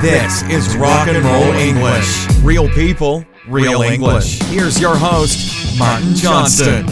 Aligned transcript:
This 0.00 0.42
is 0.44 0.76
Rock 0.78 1.08
and 1.08 1.22
Roll 1.22 1.52
English. 1.56 2.26
Real 2.42 2.70
people, 2.70 3.22
real 3.46 3.82
English. 3.82 4.40
Here's 4.44 4.80
your 4.80 4.96
host, 4.96 5.78
Martin 5.78 6.14
Johnston. 6.14 6.86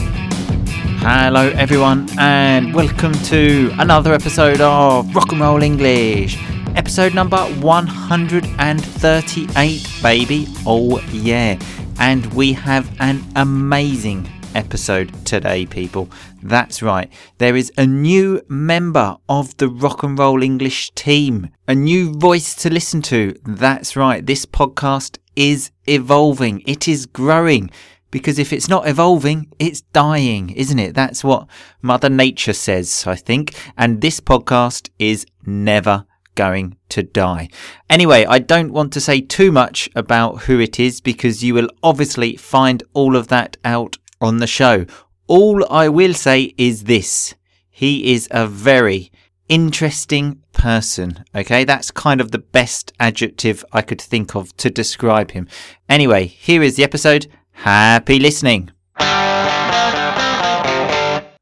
Hello, 1.00 1.48
everyone, 1.56 2.06
and 2.18 2.74
welcome 2.74 3.14
to 3.32 3.72
another 3.78 4.12
episode 4.12 4.60
of 4.60 5.14
Rock 5.14 5.32
and 5.32 5.40
Roll 5.40 5.62
English. 5.62 6.36
Episode 6.76 7.14
number 7.14 7.38
138, 7.38 10.02
baby. 10.02 10.46
Oh, 10.66 11.00
yeah. 11.10 11.58
And 11.98 12.26
we 12.34 12.52
have 12.52 12.94
an 13.00 13.24
amazing 13.36 14.28
episode 14.54 15.12
today, 15.24 15.66
people. 15.66 16.08
That's 16.42 16.82
right. 16.82 17.12
There 17.38 17.56
is 17.56 17.72
a 17.76 17.86
new 17.86 18.42
member 18.48 19.16
of 19.28 19.56
the 19.56 19.68
Rock 19.68 20.02
and 20.02 20.18
Roll 20.18 20.42
English 20.42 20.90
team, 20.90 21.50
a 21.66 21.74
new 21.74 22.12
voice 22.12 22.54
to 22.56 22.70
listen 22.70 23.02
to. 23.02 23.34
That's 23.44 23.96
right. 23.96 24.24
This 24.24 24.46
podcast 24.46 25.18
is 25.36 25.70
evolving, 25.86 26.62
it 26.66 26.88
is 26.88 27.06
growing. 27.06 27.70
Because 28.10 28.38
if 28.38 28.52
it's 28.52 28.68
not 28.68 28.88
evolving, 28.88 29.52
it's 29.58 29.82
dying, 29.82 30.50
isn't 30.50 30.78
it? 30.78 30.94
That's 30.94 31.22
what 31.22 31.46
Mother 31.82 32.08
Nature 32.08 32.54
says, 32.54 33.04
I 33.06 33.14
think. 33.14 33.54
And 33.76 34.00
this 34.00 34.18
podcast 34.18 34.88
is 34.98 35.26
never 35.44 36.06
going 36.34 36.76
to 36.88 37.02
die. 37.02 37.48
Anyway, 37.90 38.24
I 38.24 38.38
don't 38.38 38.72
want 38.72 38.92
to 38.92 39.00
say 39.00 39.20
too 39.20 39.50
much 39.50 39.90
about 39.96 40.42
who 40.42 40.60
it 40.60 40.78
is 40.78 41.00
because 41.00 41.42
you 41.42 41.52
will 41.52 41.68
obviously 41.82 42.36
find 42.36 42.82
all 42.94 43.16
of 43.16 43.26
that 43.28 43.56
out 43.64 43.96
on 44.20 44.38
the 44.38 44.46
show. 44.46 44.86
All 45.26 45.66
I 45.70 45.88
will 45.88 46.14
say 46.14 46.54
is 46.56 46.84
this. 46.84 47.34
He 47.70 48.12
is 48.12 48.28
a 48.30 48.46
very 48.46 49.12
interesting 49.48 50.42
person. 50.52 51.24
Okay, 51.34 51.64
that's 51.64 51.90
kind 51.90 52.20
of 52.20 52.30
the 52.30 52.38
best 52.38 52.92
adjective 52.98 53.64
I 53.72 53.82
could 53.82 54.00
think 54.00 54.34
of 54.34 54.56
to 54.58 54.70
describe 54.70 55.30
him. 55.30 55.48
Anyway, 55.88 56.26
here 56.26 56.62
is 56.62 56.76
the 56.76 56.84
episode. 56.84 57.26
Happy 57.52 58.18
listening. 58.18 58.70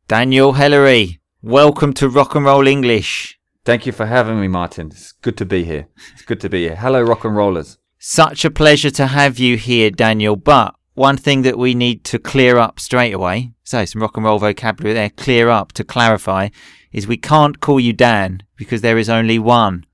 Daniel 0.09 0.55
Hellery, 0.55 1.19
welcome 1.43 1.93
to 1.95 2.09
Rock 2.09 2.35
and 2.35 2.45
Roll 2.45 2.67
English. 2.67 3.39
Thank 3.65 3.87
you 3.87 3.93
for 3.93 4.07
having 4.07 4.41
me, 4.41 4.47
Martin. 4.47 4.87
It's 4.87 5.11
good 5.11 5.37
to 5.39 5.45
be 5.45 5.65
here. 5.65 5.89
It's 6.13 6.23
good 6.23 6.41
to 6.41 6.49
be 6.49 6.69
here. 6.69 6.77
Hello, 6.77 7.03
rock 7.03 7.25
and 7.25 7.35
rollers. 7.35 7.79
Such 7.99 8.45
a 8.45 8.51
pleasure 8.51 8.91
to 8.91 9.09
have 9.09 9.41
you 9.41 9.57
here, 9.57 9.91
Daniel. 9.91 10.37
But 10.37 10.77
one 10.97 11.17
thing 11.17 11.43
that 11.43 11.59
we 11.59 11.75
need 11.75 12.05
to 12.05 12.19
clear 12.19 12.59
up 12.59 12.81
straight 12.81 13.13
away, 13.13 13.53
so 13.65 13.85
some 13.85 14.03
rock 14.03 14.17
and 14.17 14.25
roll 14.25 14.39
vocabulary 14.39 14.95
there, 14.95 15.11
clear 15.11 15.49
up 15.49 15.73
to 15.73 15.85
clarify, 15.85 16.49
is 16.93 17.07
we 17.07 17.19
can't 17.19 17.61
call 17.61 17.79
you 17.79 17.93
Dan 17.93 18.43
because 18.57 18.81
there 18.81 18.99
is 18.99 19.09
only 19.09 19.39
one 19.39 19.85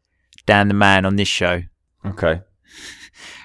Dan 0.47 0.69
the 0.69 0.75
Man 0.75 1.05
on 1.05 1.17
this 1.17 1.29
show. 1.29 1.63
Okay. 2.07 2.41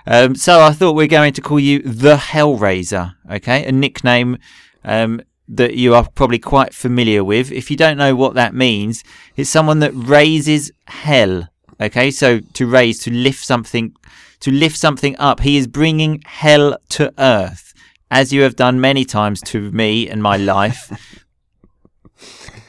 Um, 0.10 0.36
so 0.36 0.62
I 0.62 0.72
thought 0.72 0.94
we 0.94 1.04
are 1.04 1.08
going 1.08 1.34
to 1.34 1.42
call 1.42 1.60
you 1.60 1.82
the 1.82 2.16
Hellraiser, 2.16 3.16
okay? 3.30 3.66
A 3.66 3.74
nickname 3.74 4.38
um, 4.86 5.20
that 5.50 5.76
you 5.76 5.94
are 5.96 6.08
probably 6.08 6.40
quite 6.40 6.74
familiar 6.74 7.26
with. 7.26 7.52
If 7.52 7.70
you 7.70 7.76
don't 7.76 7.98
know 7.98 8.16
what 8.16 8.34
that 8.36 8.56
means, 8.56 9.04
it's 9.36 9.50
someone 9.50 9.80
that 9.80 9.92
raises 9.94 10.72
hell, 10.88 11.50
okay? 11.80 12.12
So 12.12 12.40
to 12.40 12.68
raise, 12.68 13.00
to 13.00 13.12
lift 13.12 13.44
something, 13.44 13.94
to 14.42 14.52
lift 14.52 14.78
something 14.78 15.16
up. 15.18 15.42
He 15.42 15.58
is 15.58 15.68
bringing 15.68 16.22
hell 16.26 16.78
to 16.90 17.14
earth, 17.18 17.74
as 18.12 18.32
you 18.32 18.42
have 18.44 18.56
done 18.56 18.82
many 18.82 19.06
times 19.06 19.42
to 19.42 19.72
me 19.72 20.10
and 20.10 20.22
my 20.22 20.38
life. 20.38 20.92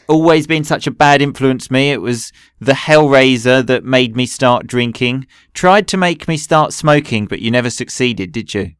always 0.08 0.46
been 0.46 0.64
such 0.64 0.86
a 0.86 0.90
bad 0.90 1.22
influence 1.22 1.70
me. 1.70 1.92
It 1.92 2.00
was 2.00 2.32
the 2.58 2.72
Hellraiser 2.72 3.64
that 3.66 3.84
made 3.84 4.16
me 4.16 4.26
start 4.26 4.66
drinking. 4.66 5.26
Tried 5.52 5.86
to 5.88 5.96
make 5.96 6.26
me 6.26 6.36
start 6.36 6.72
smoking, 6.72 7.26
but 7.26 7.40
you 7.40 7.50
never 7.50 7.70
succeeded, 7.70 8.32
did 8.32 8.54
you? 8.54 8.72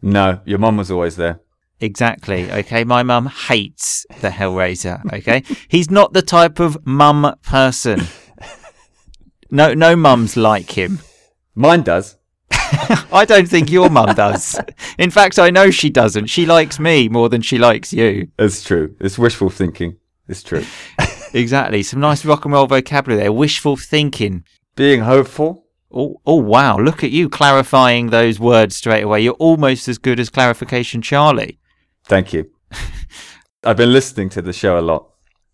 No, 0.00 0.40
your 0.44 0.58
mum 0.58 0.76
was 0.76 0.90
always 0.90 1.16
there. 1.16 1.40
Exactly. 1.80 2.50
Okay. 2.50 2.84
My 2.84 3.02
mum 3.02 3.26
hates 3.26 4.06
the 4.20 4.30
Hellraiser. 4.30 5.00
Okay. 5.12 5.42
He's 5.68 5.90
not 5.90 6.12
the 6.12 6.22
type 6.22 6.58
of 6.58 6.78
mum 6.86 7.34
person. 7.42 8.02
No, 9.50 9.74
no 9.74 9.96
mums 9.96 10.36
like 10.36 10.76
him. 10.76 11.00
Mine 11.54 11.82
does. 11.82 12.16
I 12.50 13.24
don't 13.26 13.48
think 13.48 13.70
your 13.70 13.90
mum 13.90 14.14
does. 14.14 14.60
In 14.98 15.10
fact, 15.10 15.38
I 15.38 15.50
know 15.50 15.70
she 15.70 15.90
doesn't. 15.90 16.26
She 16.26 16.46
likes 16.46 16.78
me 16.78 17.08
more 17.08 17.28
than 17.28 17.42
she 17.42 17.58
likes 17.58 17.92
you. 17.92 18.28
It's 18.38 18.62
true. 18.62 18.94
It's 19.00 19.18
wishful 19.18 19.50
thinking. 19.50 19.96
It's 20.28 20.42
true. 20.42 20.64
exactly. 21.32 21.82
Some 21.82 22.00
nice 22.00 22.24
rock 22.24 22.44
and 22.44 22.52
roll 22.52 22.66
vocabulary 22.66 23.22
there. 23.22 23.32
Wishful 23.32 23.76
thinking. 23.76 24.44
Being 24.76 25.00
hopeful. 25.00 25.64
Oh, 25.90 26.20
oh, 26.26 26.36
wow. 26.36 26.78
Look 26.78 27.02
at 27.02 27.10
you 27.10 27.30
clarifying 27.30 28.10
those 28.10 28.38
words 28.38 28.76
straight 28.76 29.02
away. 29.02 29.22
You're 29.22 29.32
almost 29.34 29.88
as 29.88 29.96
good 29.96 30.20
as 30.20 30.28
Clarification 30.28 31.00
Charlie. 31.00 31.58
Thank 32.04 32.34
you. 32.34 32.50
I've 33.64 33.78
been 33.78 33.92
listening 33.92 34.28
to 34.30 34.42
the 34.42 34.52
show 34.52 34.78
a 34.78 34.82
lot. 34.82 35.08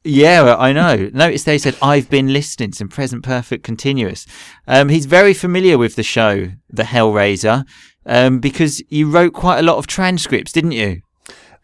Yeah, 0.06 0.54
I 0.58 0.72
know. 0.72 1.10
Notice 1.14 1.44
they 1.44 1.56
said, 1.56 1.76
I've 1.80 2.10
been 2.10 2.30
listening, 2.32 2.72
some 2.72 2.88
present 2.88 3.22
perfect 3.22 3.64
continuous. 3.64 4.26
Um, 4.68 4.90
he's 4.90 5.06
very 5.06 5.32
familiar 5.32 5.78
with 5.78 5.96
the 5.96 6.02
show, 6.02 6.52
The 6.68 6.82
Hellraiser, 6.82 7.64
um, 8.04 8.38
because 8.38 8.82
you 8.90 9.10
wrote 9.10 9.32
quite 9.32 9.60
a 9.60 9.62
lot 9.62 9.78
of 9.78 9.86
transcripts, 9.86 10.52
didn't 10.52 10.72
you? 10.72 11.00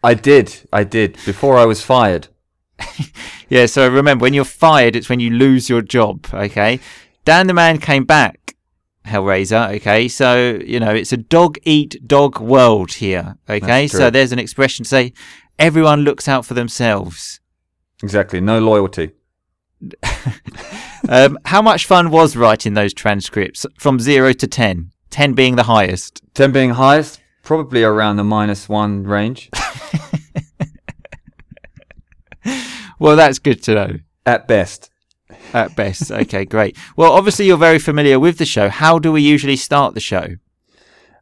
I 0.03 0.15
did. 0.15 0.67
I 0.73 0.83
did. 0.83 1.19
Before 1.23 1.55
I 1.55 1.65
was 1.65 1.83
fired. 1.83 2.29
yeah, 3.49 3.67
so 3.67 3.87
remember, 3.87 4.23
when 4.23 4.33
you're 4.33 4.43
fired, 4.43 4.95
it's 4.95 5.07
when 5.07 5.19
you 5.19 5.29
lose 5.29 5.69
your 5.69 5.83
job, 5.83 6.25
okay? 6.33 6.79
Dan 7.25 7.45
the 7.45 7.53
Man 7.53 7.77
came 7.77 8.05
back, 8.05 8.55
Hellraiser, 9.05 9.75
okay? 9.75 10.07
So, 10.07 10.59
you 10.65 10.79
know, 10.79 10.91
it's 10.91 11.13
a 11.13 11.17
dog 11.17 11.59
eat 11.63 12.07
dog 12.07 12.39
world 12.39 12.93
here, 12.93 13.37
okay? 13.47 13.87
So 13.87 14.09
there's 14.09 14.31
an 14.31 14.39
expression 14.39 14.83
to 14.83 14.89
say, 14.89 15.13
everyone 15.59 16.01
looks 16.01 16.27
out 16.27 16.43
for 16.43 16.55
themselves. 16.55 17.40
Exactly, 18.03 18.41
no 18.41 18.59
loyalty. 18.59 19.11
um, 21.09 21.37
how 21.45 21.61
much 21.61 21.85
fun 21.85 22.11
was 22.11 22.35
writing 22.35 22.73
those 22.73 22.93
transcripts 22.93 23.65
from 23.77 23.99
zero 23.99 24.33
to 24.33 24.47
10? 24.47 24.91
10 25.09 25.33
being 25.33 25.55
the 25.55 25.63
highest. 25.63 26.21
10 26.33 26.51
being 26.51 26.71
highest, 26.71 27.19
probably 27.43 27.83
around 27.83 28.17
the 28.17 28.23
minus 28.23 28.69
one 28.69 29.03
range. 29.03 29.49
well, 32.99 33.15
that's 33.15 33.39
good 33.39 33.61
to 33.63 33.75
know. 33.75 33.97
At 34.25 34.47
best. 34.47 34.89
At 35.53 35.75
best. 35.75 36.11
Okay, 36.11 36.45
great. 36.45 36.77
Well, 36.95 37.11
obviously, 37.11 37.45
you're 37.45 37.57
very 37.57 37.79
familiar 37.79 38.19
with 38.19 38.37
the 38.37 38.45
show. 38.45 38.69
How 38.69 38.99
do 38.99 39.11
we 39.11 39.21
usually 39.21 39.57
start 39.57 39.93
the 39.95 39.99
show? 39.99 40.37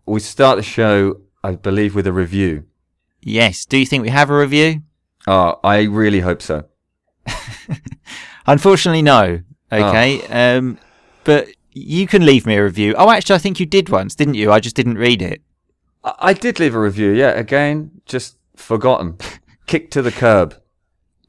We 0.05 0.19
start 0.19 0.57
the 0.57 0.63
show, 0.63 1.21
I 1.43 1.55
believe, 1.55 1.95
with 1.95 2.05
a 2.07 2.13
review. 2.13 2.65
Yes. 3.21 3.65
Do 3.65 3.77
you 3.77 3.85
think 3.85 4.03
we 4.03 4.09
have 4.09 4.29
a 4.29 4.37
review? 4.37 4.83
Oh, 5.27 5.59
I 5.63 5.83
really 5.83 6.19
hope 6.21 6.41
so. 6.41 6.68
Unfortunately, 8.47 9.01
no. 9.01 9.41
Okay. 9.71 10.21
Oh. 10.29 10.57
Um, 10.57 10.77
but 11.23 11.49
you 11.71 12.07
can 12.07 12.25
leave 12.25 12.45
me 12.45 12.55
a 12.55 12.63
review. 12.63 12.95
Oh, 12.97 13.11
actually, 13.11 13.35
I 13.35 13.39
think 13.39 13.59
you 13.59 13.65
did 13.65 13.89
once, 13.89 14.15
didn't 14.15 14.33
you? 14.33 14.51
I 14.51 14.59
just 14.59 14.75
didn't 14.75 14.97
read 14.97 15.21
it. 15.21 15.41
I, 16.03 16.13
I 16.19 16.33
did 16.33 16.59
leave 16.59 16.75
a 16.75 16.79
review. 16.79 17.11
Yeah. 17.11 17.31
Again, 17.31 17.91
just 18.05 18.37
forgotten. 18.55 19.17
Kick 19.67 19.91
to 19.91 20.01
the 20.01 20.11
curb 20.11 20.55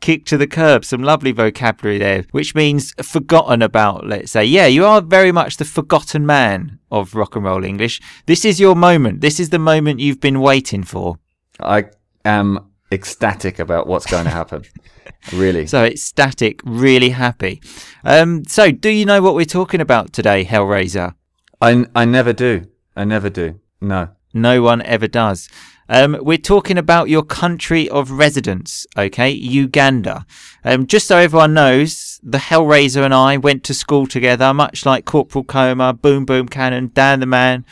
kick 0.00 0.24
to 0.26 0.36
the 0.36 0.46
curb. 0.46 0.84
Some 0.84 1.02
lovely 1.02 1.32
vocabulary 1.32 1.98
there, 1.98 2.24
which 2.32 2.54
means 2.54 2.92
forgotten 3.02 3.62
about, 3.62 4.06
let's 4.06 4.32
say. 4.32 4.44
Yeah, 4.44 4.66
you 4.66 4.84
are 4.84 5.00
very 5.00 5.32
much 5.32 5.56
the 5.58 5.64
forgotten 5.64 6.26
man 6.26 6.78
of 6.90 7.14
rock 7.14 7.36
and 7.36 7.44
roll 7.44 7.64
English. 7.64 8.00
This 8.26 8.44
is 8.44 8.58
your 8.58 8.74
moment. 8.74 9.20
This 9.20 9.38
is 9.38 9.50
the 9.50 9.58
moment 9.58 10.00
you've 10.00 10.20
been 10.20 10.40
waiting 10.40 10.82
for. 10.82 11.18
I 11.60 11.86
am 12.24 12.70
ecstatic 12.90 13.58
about 13.58 13.86
what's 13.86 14.06
going 14.06 14.24
to 14.24 14.30
happen. 14.30 14.64
really. 15.32 15.66
So 15.66 15.84
ecstatic, 15.84 16.60
really 16.64 17.10
happy. 17.10 17.60
Um, 18.04 18.44
so, 18.46 18.70
do 18.70 18.88
you 18.88 19.04
know 19.04 19.22
what 19.22 19.34
we're 19.34 19.44
talking 19.44 19.80
about 19.80 20.12
today, 20.12 20.44
Hellraiser? 20.44 21.14
I, 21.60 21.86
I 21.94 22.04
never 22.04 22.32
do. 22.32 22.66
I 22.96 23.04
never 23.04 23.30
do. 23.30 23.60
No. 23.80 24.08
No 24.32 24.62
one 24.62 24.82
ever 24.82 25.08
does. 25.08 25.48
Um, 25.88 26.16
we're 26.20 26.38
talking 26.38 26.78
about 26.78 27.08
your 27.08 27.24
country 27.24 27.88
of 27.88 28.12
residence, 28.12 28.86
okay? 28.96 29.30
Uganda. 29.30 30.24
Um, 30.64 30.86
just 30.86 31.08
so 31.08 31.16
everyone 31.16 31.52
knows, 31.52 32.20
the 32.22 32.38
Hellraiser 32.38 33.04
and 33.04 33.12
I 33.12 33.38
went 33.38 33.64
to 33.64 33.74
school 33.74 34.06
together, 34.06 34.54
much 34.54 34.86
like 34.86 35.04
Corporal 35.04 35.42
Coma, 35.42 35.92
Boom 35.92 36.24
Boom 36.24 36.48
Cannon, 36.48 36.92
Dan 36.94 37.18
the 37.18 37.26
Man, 37.26 37.64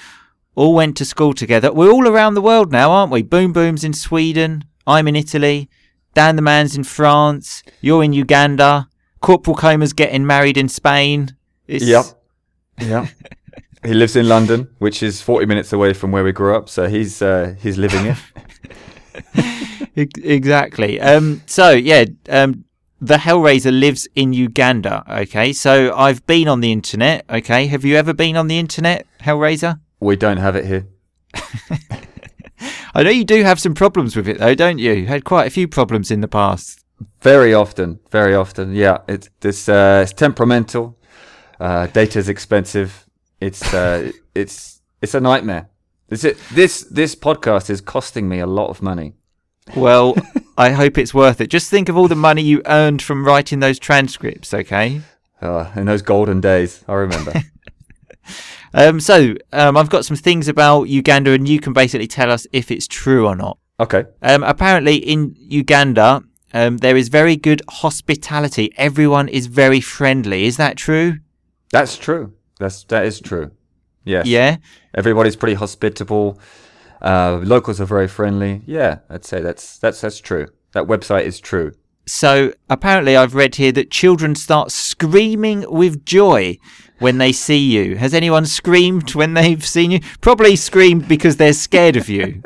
all 0.57 0.75
went 0.75 0.97
to 0.97 1.05
school 1.05 1.33
together. 1.33 1.73
We're 1.73 1.93
all 1.93 2.09
around 2.09 2.35
the 2.35 2.43
world 2.43 2.73
now, 2.73 2.91
aren't 2.91 3.13
we? 3.13 3.23
Boom 3.23 3.53
Boom's 3.53 3.85
in 3.85 3.93
Sweden, 3.93 4.65
I'm 4.85 5.07
in 5.07 5.15
Italy, 5.15 5.71
Dan 6.15 6.37
the 6.37 6.43
Man's 6.43 6.77
in 6.77 6.85
France, 6.85 7.63
you're 7.81 8.03
in 8.03 8.13
Uganda, 8.13 8.89
Corporal 9.21 9.57
Coma's 9.57 9.93
getting 9.93 10.27
married 10.27 10.57
in 10.57 10.69
Spain. 10.69 11.37
It's... 11.67 11.85
Yep. 11.85 12.05
Yep. 12.81 13.09
He 13.85 13.95
lives 13.95 14.17
in 14.17 14.29
London, 14.29 14.69
which 14.79 15.05
is 15.05 15.23
40 15.23 15.47
minutes 15.47 15.73
away 15.73 15.93
from 15.93 16.11
where 16.11 16.25
we 16.25 16.33
grew 16.33 16.57
up, 16.57 16.69
so 16.69 16.89
he's 16.89 17.23
uh, 17.23 17.55
he's 17.61 17.79
living 17.79 18.17
it. 19.95 20.09
exactly. 20.25 21.01
Um, 21.01 21.43
so 21.47 21.71
yeah, 21.71 22.07
um, 22.29 22.65
the 23.01 23.19
Hellraiser 23.19 23.79
lives 23.79 24.09
in 24.17 24.33
Uganda. 24.33 25.05
Okay, 25.23 25.53
so 25.53 25.95
I've 25.97 26.27
been 26.27 26.49
on 26.49 26.61
the 26.61 26.73
internet. 26.73 27.25
Okay, 27.31 27.69
have 27.69 27.85
you 27.85 27.95
ever 27.97 28.13
been 28.13 28.37
on 28.37 28.49
the 28.49 28.59
internet, 28.59 29.07
Hellraiser? 29.21 29.79
We 30.01 30.17
don't 30.17 30.39
have 30.39 30.57
it 30.57 30.67
here. 30.67 30.87
I 32.99 33.05
know 33.05 33.11
you 33.11 33.25
do 33.25 33.45
have 33.45 33.61
some 33.61 33.75
problems 33.75 34.17
with 34.17 34.27
it, 34.27 34.39
though, 34.39 34.57
don't 34.57 34.79
you? 34.79 34.93
you 34.93 35.07
had 35.07 35.25
quite 35.25 35.47
a 35.47 35.51
few 35.51 35.69
problems 35.69 36.11
in 36.11 36.21
the 36.21 36.27
past. 36.27 36.85
Very 37.21 37.55
often, 37.55 38.01
very 38.11 38.35
often. 38.35 38.75
Yeah, 38.75 38.99
it's 39.07 39.31
this. 39.39 39.69
Uh, 39.69 40.01
it's 40.03 40.13
temperamental. 40.13 40.99
Uh, 41.61 41.87
data 41.87 42.19
is 42.19 42.29
expensive. 42.29 43.07
It's 43.41 43.73
uh, 43.73 44.11
it's 44.35 44.81
it's 45.01 45.15
a 45.15 45.21
nightmare. 45.21 45.69
This 46.09 46.25
it, 46.25 46.39
this 46.53 46.89
this 46.91 47.15
podcast 47.15 47.71
is 47.71 47.81
costing 47.81 48.29
me 48.29 48.41
a 48.41 48.49
lot 48.49 48.69
of 48.69 48.83
money. 48.83 49.15
Well, 49.77 50.17
I 50.59 50.71
hope 50.71 50.99
it's 50.99 51.15
worth 51.15 51.41
it. 51.41 51.51
Just 51.51 51.71
think 51.71 51.89
of 51.89 51.97
all 51.97 52.09
the 52.09 52.17
money 52.17 52.43
you 52.43 52.63
earned 52.67 53.01
from 53.01 53.25
writing 53.25 53.61
those 53.61 53.79
transcripts, 53.79 54.53
okay? 54.53 55.03
Uh, 55.41 55.71
in 55.77 55.87
those 55.87 56.03
golden 56.03 56.41
days, 56.41 56.83
I 56.89 56.95
remember. 56.95 57.33
Um, 58.75 59.01
so 59.01 59.35
um, 59.53 59.77
I've 59.77 59.91
got 59.91 60.05
some 60.05 60.17
things 60.17 60.49
about 60.49 60.85
Uganda, 60.85 61.33
and 61.33 61.49
you 61.49 61.61
can 61.61 61.73
basically 61.73 62.07
tell 62.07 62.31
us 62.31 62.47
if 62.53 62.71
it's 62.71 62.87
true 62.87 63.27
or 63.27 63.35
not. 63.35 63.59
okay. 63.81 64.05
Um, 64.23 64.43
apparently, 64.43 64.97
in 64.97 65.35
Uganda, 65.37 66.23
um, 66.55 66.79
there 66.79 66.97
is 66.97 67.09
very 67.09 67.37
good 67.37 67.63
hospitality. 67.69 68.73
Everyone 68.77 69.29
is 69.29 69.47
very 69.47 69.81
friendly. 69.81 70.45
Is 70.45 70.57
that 70.57 70.77
true? 70.77 71.19
That's 71.71 71.97
true. 71.97 72.33
That's 72.59 72.85
that 72.85 73.05
is 73.05 73.21
true. 73.21 73.51
Yes. 74.05 74.27
Yeah. 74.27 74.57
Everybody's 74.95 75.37
pretty 75.37 75.55
hospitable. 75.55 76.41
Uh, 77.03 77.41
locals 77.45 77.81
are 77.81 77.85
very 77.85 78.09
friendly. 78.09 78.63
Yeah, 78.67 78.99
I'd 79.11 79.25
say 79.25 79.41
that's 79.41 79.79
that's 79.79 80.01
that's 80.01 80.19
true. 80.19 80.49
That 80.73 80.85
website 80.85 81.25
is 81.25 81.39
true. 81.41 81.73
So 82.07 82.55
apparently, 82.71 83.17
I've 83.17 83.35
read 83.35 83.57
here 83.57 83.71
that 83.73 83.91
children 83.91 84.35
start 84.35 84.73
screaming 84.73 85.67
with 85.69 86.07
joy 86.07 86.57
when 86.99 87.19
they 87.19 87.33
see 87.33 87.59
you. 87.59 87.97
Has 87.97 88.15
anyone 88.15 88.47
screamed 88.47 89.15
when 89.15 89.35
they've 89.35 89.65
seen 89.65 89.91
you? 89.91 90.01
Probably 90.21 90.57
screamed 90.57 91.09
because 91.09 91.37
they're 91.37 91.53
scared 91.53 91.97
of 91.97 92.09
you. 92.09 92.43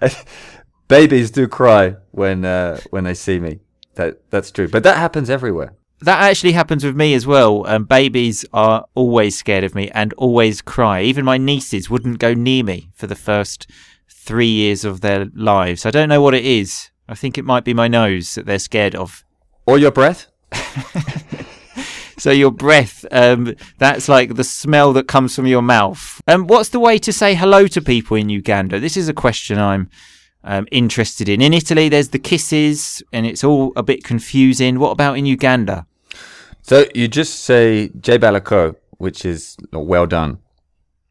Babies 0.88 1.30
do 1.30 1.46
cry 1.48 1.96
when 2.12 2.44
uh, 2.44 2.80
when 2.90 3.04
they 3.04 3.14
see 3.14 3.38
me. 3.38 3.60
That 3.94 4.30
that's 4.30 4.50
true. 4.50 4.68
But 4.68 4.84
that 4.84 4.96
happens 4.96 5.28
everywhere. 5.28 5.74
That 6.00 6.22
actually 6.22 6.52
happens 6.52 6.84
with 6.84 6.94
me 6.96 7.12
as 7.14 7.26
well. 7.26 7.66
Um, 7.66 7.84
babies 7.84 8.44
are 8.52 8.86
always 8.94 9.36
scared 9.36 9.64
of 9.64 9.74
me 9.74 9.90
and 9.90 10.12
always 10.12 10.62
cry. 10.62 11.02
Even 11.02 11.24
my 11.24 11.38
nieces 11.38 11.90
wouldn't 11.90 12.20
go 12.20 12.34
near 12.34 12.62
me 12.62 12.90
for 12.94 13.08
the 13.08 13.16
first 13.16 13.68
three 14.08 14.46
years 14.46 14.84
of 14.84 15.00
their 15.00 15.26
lives. 15.34 15.84
I 15.84 15.90
don't 15.90 16.08
know 16.08 16.22
what 16.22 16.34
it 16.34 16.44
is. 16.44 16.90
I 17.08 17.16
think 17.16 17.36
it 17.36 17.44
might 17.44 17.64
be 17.64 17.74
my 17.74 17.88
nose 17.88 18.36
that 18.36 18.46
they're 18.46 18.60
scared 18.60 18.94
of. 18.94 19.24
Or 19.66 19.76
your 19.76 19.90
breath. 19.90 20.26
So 22.18 22.30
your 22.32 22.50
breath, 22.50 23.04
um, 23.12 23.54
that's 23.78 24.08
like 24.08 24.34
the 24.34 24.44
smell 24.44 24.92
that 24.94 25.06
comes 25.06 25.36
from 25.36 25.46
your 25.46 25.62
mouth. 25.62 26.20
Um, 26.26 26.46
what's 26.46 26.70
the 26.70 26.80
way 26.80 26.98
to 26.98 27.12
say 27.12 27.34
hello 27.34 27.66
to 27.68 27.80
people 27.80 28.16
in 28.16 28.28
Uganda? 28.28 28.80
This 28.80 28.96
is 28.96 29.08
a 29.08 29.14
question 29.14 29.58
I'm 29.58 29.88
um, 30.42 30.66
interested 30.72 31.28
in. 31.28 31.40
In 31.40 31.54
Italy, 31.54 31.88
there's 31.88 32.08
the 32.08 32.18
kisses, 32.18 33.02
and 33.12 33.24
it's 33.24 33.44
all 33.44 33.72
a 33.76 33.82
bit 33.82 34.02
confusing. 34.02 34.78
What 34.80 34.90
about 34.90 35.16
in 35.16 35.26
Uganda? 35.26 35.86
So 36.62 36.86
you 36.94 37.08
just 37.08 37.44
say 37.44 37.90
Jebale 37.98 38.42
ko, 38.42 38.74
which 38.98 39.24
is 39.24 39.56
well 39.72 40.06
done. 40.06 40.38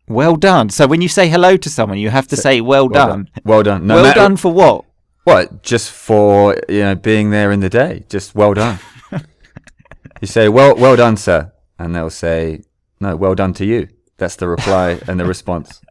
Well 0.10 0.36
done. 0.36 0.70
So 0.70 0.88
when 0.88 1.02
you 1.02 1.10
say 1.10 1.28
hello 1.30 1.58
to 1.58 1.70
someone, 1.70 1.98
you 1.98 2.10
have 2.10 2.28
to 2.28 2.38
say 2.38 2.62
well, 2.62 2.88
done. 2.88 3.30
Well 3.44 3.64
done. 3.64 3.88
No 3.88 3.96
well 3.96 4.04
matter- 4.04 4.20
done 4.20 4.38
for 4.38 4.54
what? 4.54 4.86
What? 5.24 5.64
Just 5.64 5.92
for 5.92 6.56
you 6.70 6.80
know 6.80 6.96
being 6.96 7.32
there 7.32 7.52
in 7.52 7.60
the 7.60 7.70
day. 7.70 8.06
Just 8.08 8.36
well 8.36 8.54
done. 8.54 8.80
You 10.22 10.28
say 10.28 10.50
well 10.50 10.76
well 10.76 10.96
done, 10.96 11.18
sir, 11.18 11.52
and 11.80 11.96
they'll 11.96 12.10
say 12.10 12.62
no, 13.00 13.16
well 13.16 13.36
done 13.36 13.54
to 13.54 13.66
you. 13.66 13.88
That's 14.18 14.36
the 14.36 14.48
reply 14.48 15.00
and 15.08 15.20
the 15.20 15.26
response. 15.26 15.82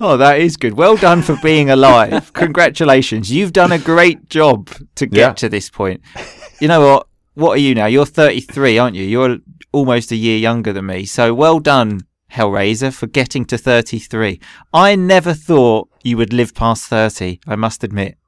Oh, 0.00 0.16
that 0.16 0.40
is 0.40 0.56
good. 0.56 0.74
Well 0.74 0.96
done 0.96 1.22
for 1.22 1.36
being 1.42 1.70
alive. 1.70 2.32
Congratulations. 2.34 3.30
You've 3.30 3.52
done 3.52 3.70
a 3.72 3.78
great 3.78 4.28
job 4.28 4.68
to 4.96 5.06
get 5.06 5.18
Yeah. 5.18 5.32
to 5.34 5.48
this 5.48 5.70
point. 5.70 6.00
You 6.60 6.68
know 6.68 6.80
what? 6.80 7.06
What 7.34 7.52
are 7.52 7.60
you 7.60 7.74
now? 7.74 7.86
You're 7.86 8.04
33, 8.04 8.78
aren't 8.78 8.96
you? 8.96 9.04
You're 9.04 9.38
almost 9.72 10.10
a 10.10 10.16
year 10.16 10.36
younger 10.38 10.72
than 10.72 10.86
me. 10.86 11.04
So 11.06 11.32
well 11.32 11.60
done, 11.60 12.00
Hellraiser, 12.32 12.92
for 12.92 13.06
getting 13.06 13.44
to 13.46 13.56
33. 13.56 14.40
I 14.74 14.96
never 14.96 15.32
thought 15.34 15.88
you 16.02 16.16
would 16.16 16.32
live 16.32 16.52
past 16.54 16.86
30, 16.88 17.40
I 17.46 17.56
must 17.56 17.84
admit. 17.84 18.18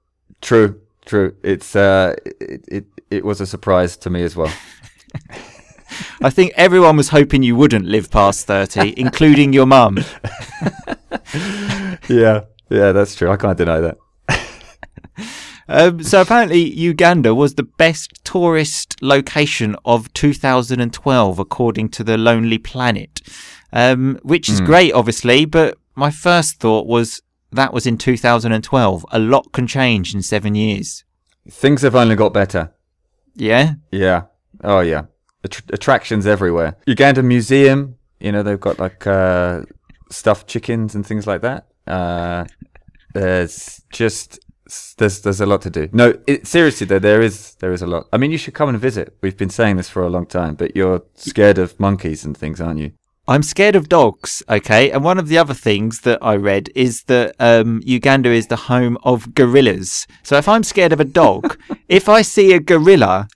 True, 0.40 0.80
true. 1.04 1.34
It's 1.42 1.74
uh, 1.76 2.14
it, 2.40 2.64
it 2.68 2.84
it 3.10 3.24
was 3.24 3.40
a 3.40 3.46
surprise 3.46 3.96
to 3.98 4.10
me 4.10 4.22
as 4.22 4.36
well. 4.36 4.52
I 6.22 6.30
think 6.30 6.52
everyone 6.56 6.96
was 6.96 7.10
hoping 7.10 7.42
you 7.42 7.56
wouldn't 7.56 7.86
live 7.86 8.10
past 8.10 8.46
30, 8.46 8.94
including 9.00 9.52
your 9.52 9.66
mum. 9.66 9.98
yeah, 12.08 12.42
yeah, 12.68 12.92
that's 12.92 13.14
true. 13.14 13.30
I 13.30 13.36
can't 13.36 13.58
deny 13.58 13.80
that. 13.80 13.98
Um, 15.66 16.02
so 16.02 16.20
apparently, 16.20 16.60
Uganda 16.60 17.34
was 17.34 17.54
the 17.54 17.62
best 17.62 18.22
tourist 18.24 18.96
location 19.00 19.76
of 19.84 20.12
2012, 20.12 21.38
according 21.38 21.88
to 21.90 22.04
the 22.04 22.18
Lonely 22.18 22.58
Planet, 22.58 23.22
um, 23.72 24.18
which 24.22 24.48
is 24.48 24.60
great, 24.60 24.92
obviously. 24.92 25.46
But 25.46 25.78
my 25.94 26.10
first 26.10 26.60
thought 26.60 26.86
was 26.86 27.22
that 27.50 27.72
was 27.72 27.86
in 27.86 27.96
2012. 27.96 29.06
A 29.10 29.18
lot 29.18 29.52
can 29.52 29.66
change 29.66 30.14
in 30.14 30.20
seven 30.20 30.54
years. 30.54 31.04
Things 31.48 31.82
have 31.82 31.94
only 31.94 32.16
got 32.16 32.34
better. 32.34 32.73
Yeah, 33.34 33.74
Yeah. 33.90 34.22
Oh 34.62 34.80
yeah. 34.80 35.02
Att- 35.44 35.70
attractions 35.72 36.26
everywhere. 36.26 36.76
Uganda 36.86 37.22
Museum. 37.22 37.96
You 38.20 38.32
know 38.32 38.42
they've 38.42 38.60
got 38.60 38.78
like 38.78 39.06
uh, 39.06 39.62
stuffed 40.10 40.46
chickens 40.46 40.94
and 40.94 41.06
things 41.06 41.26
like 41.26 41.42
that. 41.42 41.66
Uh, 41.86 42.44
there's 43.12 43.82
just 43.92 44.38
there's 44.96 45.20
there's 45.20 45.40
a 45.40 45.46
lot 45.46 45.60
to 45.62 45.70
do. 45.70 45.88
No, 45.92 46.14
it, 46.26 46.46
seriously 46.46 46.86
though, 46.86 46.98
there 46.98 47.20
is 47.20 47.56
there 47.56 47.72
is 47.72 47.82
a 47.82 47.86
lot. 47.86 48.06
I 48.12 48.16
mean, 48.16 48.30
you 48.30 48.38
should 48.38 48.54
come 48.54 48.68
and 48.68 48.78
visit. 48.80 49.16
We've 49.20 49.36
been 49.36 49.50
saying 49.50 49.76
this 49.76 49.88
for 49.90 50.02
a 50.02 50.08
long 50.08 50.26
time, 50.26 50.54
but 50.54 50.74
you're 50.76 51.02
scared 51.14 51.58
of 51.58 51.78
monkeys 51.78 52.24
and 52.24 52.36
things, 52.36 52.60
aren't 52.60 52.80
you? 52.80 52.92
I'm 53.26 53.42
scared 53.42 53.74
of 53.74 53.88
dogs. 53.88 54.42
Okay, 54.50 54.90
and 54.90 55.02
one 55.02 55.18
of 55.18 55.28
the 55.28 55.38
other 55.38 55.54
things 55.54 56.02
that 56.02 56.18
I 56.22 56.36
read 56.36 56.70
is 56.74 57.04
that 57.04 57.34
um, 57.38 57.80
Uganda 57.84 58.30
is 58.30 58.48
the 58.48 58.56
home 58.56 58.98
of 59.02 59.34
gorillas. 59.34 60.06
So 60.22 60.36
if 60.36 60.46
I'm 60.46 60.62
scared 60.62 60.92
of 60.92 61.00
a 61.00 61.04
dog, 61.04 61.58
if 61.88 62.08
I 62.08 62.20
see 62.22 62.52
a 62.52 62.60
gorilla, 62.60 63.28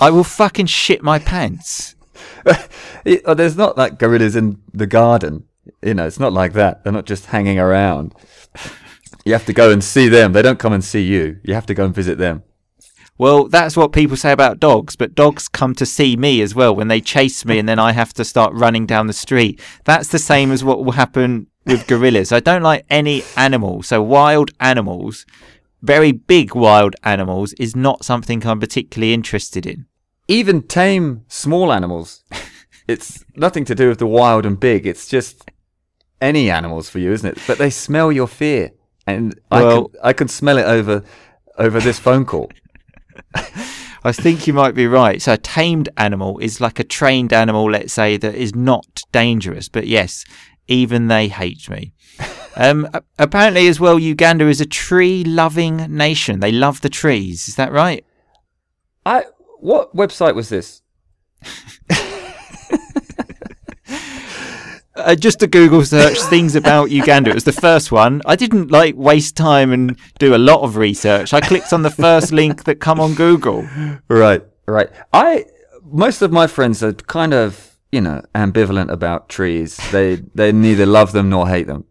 I 0.00 0.10
will 0.10 0.24
fucking 0.24 0.66
shit 0.66 1.02
my 1.02 1.18
pants. 1.18 1.96
There's 3.04 3.56
not 3.56 3.78
like 3.78 3.98
gorillas 3.98 4.36
in 4.36 4.60
the 4.74 4.86
garden. 4.86 5.44
You 5.82 5.94
know, 5.94 6.06
it's 6.06 6.20
not 6.20 6.32
like 6.32 6.52
that. 6.52 6.84
They're 6.84 6.92
not 6.92 7.06
just 7.06 7.26
hanging 7.26 7.58
around. 7.58 8.14
You 9.24 9.32
have 9.32 9.46
to 9.46 9.52
go 9.52 9.70
and 9.70 9.82
see 9.82 10.08
them. 10.08 10.32
They 10.32 10.42
don't 10.42 10.58
come 10.58 10.72
and 10.72 10.84
see 10.84 11.02
you. 11.02 11.40
You 11.42 11.54
have 11.54 11.66
to 11.66 11.74
go 11.74 11.84
and 11.84 11.94
visit 11.94 12.18
them. 12.18 12.42
Well, 13.18 13.48
that's 13.48 13.76
what 13.76 13.92
people 13.92 14.16
say 14.16 14.32
about 14.32 14.60
dogs, 14.60 14.94
but 14.96 15.14
dogs 15.14 15.48
come 15.48 15.74
to 15.76 15.86
see 15.86 16.16
me 16.16 16.42
as 16.42 16.54
well 16.54 16.74
when 16.76 16.88
they 16.88 17.00
chase 17.00 17.44
me 17.46 17.58
and 17.58 17.68
then 17.68 17.78
I 17.78 17.92
have 17.92 18.12
to 18.14 18.24
start 18.24 18.52
running 18.54 18.84
down 18.86 19.06
the 19.06 19.12
street. 19.12 19.60
That's 19.84 20.08
the 20.08 20.18
same 20.18 20.52
as 20.52 20.62
what 20.62 20.84
will 20.84 20.92
happen 20.92 21.46
with 21.64 21.86
gorillas. 21.86 22.30
I 22.32 22.40
don't 22.40 22.62
like 22.62 22.84
any 22.90 23.22
animal, 23.36 23.82
so 23.82 24.02
wild 24.02 24.50
animals, 24.60 25.24
very 25.82 26.12
big 26.12 26.54
wild 26.54 26.94
animals, 27.04 27.54
is 27.54 27.74
not 27.74 28.04
something 28.04 28.46
I'm 28.46 28.60
particularly 28.60 29.14
interested 29.14 29.66
in. 29.66 29.86
even 30.28 30.62
tame 30.62 31.24
small 31.28 31.72
animals. 31.72 32.24
It's 32.88 33.24
nothing 33.34 33.64
to 33.64 33.74
do 33.74 33.88
with 33.88 33.98
the 33.98 34.06
wild 34.06 34.46
and 34.46 34.60
big. 34.60 34.86
It's 34.86 35.08
just 35.08 35.50
any 36.20 36.48
animals 36.52 36.88
for 36.88 37.00
you, 37.00 37.10
isn't 37.12 37.28
it? 37.36 37.42
But 37.44 37.58
they 37.58 37.68
smell 37.68 38.12
your 38.12 38.28
fear, 38.28 38.70
and 39.08 39.36
I 39.50 39.60
can 39.62 39.86
I 40.04 40.12
can 40.12 40.28
smell 40.28 40.56
it 40.56 40.66
over 40.66 41.02
over 41.58 41.80
this 41.80 41.98
phone 41.98 42.24
call. 42.24 42.48
I 44.04 44.12
think 44.12 44.46
you 44.46 44.52
might 44.52 44.74
be 44.74 44.86
right. 44.86 45.20
So 45.20 45.32
a 45.32 45.38
tamed 45.38 45.88
animal 45.96 46.38
is 46.38 46.60
like 46.60 46.78
a 46.78 46.84
trained 46.84 47.32
animal, 47.32 47.70
let's 47.70 47.92
say, 47.92 48.16
that 48.16 48.34
is 48.34 48.54
not 48.54 49.02
dangerous. 49.12 49.68
But 49.68 49.86
yes, 49.86 50.24
even 50.68 51.08
they 51.08 51.28
hate 51.28 51.68
me. 51.68 51.92
Um, 52.58 52.88
apparently, 53.18 53.68
as 53.68 53.78
well, 53.78 53.98
Uganda 53.98 54.48
is 54.48 54.62
a 54.62 54.66
tree-loving 54.66 55.94
nation. 55.94 56.40
They 56.40 56.50
love 56.50 56.80
the 56.80 56.88
trees. 56.88 57.48
Is 57.48 57.56
that 57.56 57.70
right? 57.70 58.02
I 59.04 59.24
what 59.60 59.94
website 59.94 60.34
was 60.34 60.48
this? 60.48 60.80
Uh, 65.06 65.14
just 65.14 65.40
a 65.40 65.46
Google 65.46 65.84
search, 65.84 66.18
things 66.34 66.56
about 66.56 66.90
Uganda. 66.90 67.30
It 67.30 67.34
was 67.34 67.44
the 67.44 67.52
first 67.52 67.92
one. 67.92 68.22
I 68.26 68.34
didn't 68.34 68.72
like 68.72 68.96
waste 68.96 69.36
time 69.36 69.72
and 69.72 69.96
do 70.18 70.34
a 70.34 70.36
lot 70.50 70.62
of 70.62 70.76
research. 70.76 71.32
I 71.32 71.40
clicked 71.40 71.72
on 71.72 71.82
the 71.82 71.90
first 71.90 72.32
link 72.40 72.64
that 72.64 72.80
come 72.80 72.98
on 72.98 73.14
Google. 73.14 73.68
Right, 74.08 74.42
right. 74.66 74.90
I 75.12 75.44
most 75.84 76.22
of 76.22 76.32
my 76.32 76.48
friends 76.48 76.82
are 76.82 76.92
kind 76.92 77.32
of 77.32 77.76
you 77.92 78.00
know 78.00 78.20
ambivalent 78.34 78.90
about 78.90 79.28
trees. 79.28 79.76
They 79.92 80.16
they 80.34 80.50
neither 80.50 80.86
love 80.86 81.12
them 81.12 81.30
nor 81.30 81.48
hate 81.48 81.68
them. 81.68 81.84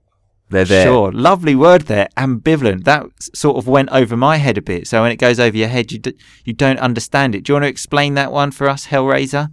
They're 0.49 0.65
there. 0.65 0.85
Sure, 0.85 1.11
lovely 1.11 1.55
word 1.55 1.83
there. 1.83 2.09
Ambivalent. 2.17 2.83
That 2.83 3.05
sort 3.33 3.57
of 3.57 3.65
went 3.67 3.89
over 3.91 4.17
my 4.17 4.37
head 4.37 4.57
a 4.57 4.61
bit. 4.61 4.87
So 4.87 5.01
when 5.01 5.11
it 5.11 5.17
goes 5.17 5.39
over 5.39 5.55
your 5.55 5.69
head, 5.69 5.91
you 5.93 5.99
d- 5.99 6.17
you 6.43 6.51
don't 6.53 6.79
understand 6.79 7.33
it. 7.33 7.43
Do 7.45 7.51
you 7.51 7.55
want 7.55 7.63
to 7.63 7.69
explain 7.69 8.15
that 8.15 8.31
one 8.31 8.51
for 8.51 8.67
us, 8.69 8.87
Hellraiser? 8.87 9.49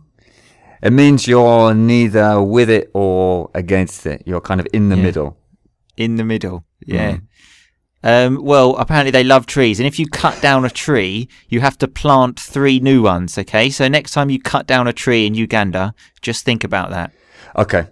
It 0.82 0.92
means 0.92 1.26
you're 1.28 1.74
neither 1.74 2.42
with 2.42 2.68
it 2.68 2.90
or 2.92 3.50
against 3.54 4.04
it. 4.06 4.22
You're 4.26 4.40
kind 4.40 4.60
of 4.60 4.66
in 4.72 4.88
the 4.88 4.96
Yeah. 4.96 5.02
middle. 5.02 5.36
In 5.96 6.16
the 6.16 6.24
middle. 6.24 6.64
Yeah. 6.84 7.18
Um, 8.04 8.42
well, 8.42 8.74
apparently 8.76 9.12
they 9.12 9.22
love 9.22 9.46
trees, 9.46 9.78
and 9.78 9.86
if 9.86 9.96
you 9.96 10.08
cut 10.08 10.42
down 10.42 10.64
a 10.64 10.70
tree, 10.70 11.28
you 11.48 11.60
have 11.60 11.78
to 11.78 11.86
plant 11.86 12.40
three 12.40 12.80
new 12.80 13.00
ones. 13.00 13.38
Okay, 13.38 13.70
so 13.70 13.86
next 13.86 14.10
time 14.10 14.28
you 14.28 14.40
cut 14.40 14.66
down 14.66 14.88
a 14.88 14.92
tree 14.92 15.24
in 15.24 15.34
Uganda, 15.34 15.94
just 16.20 16.44
think 16.44 16.64
about 16.64 16.90
that. 16.90 17.12
Okay. 17.56 17.86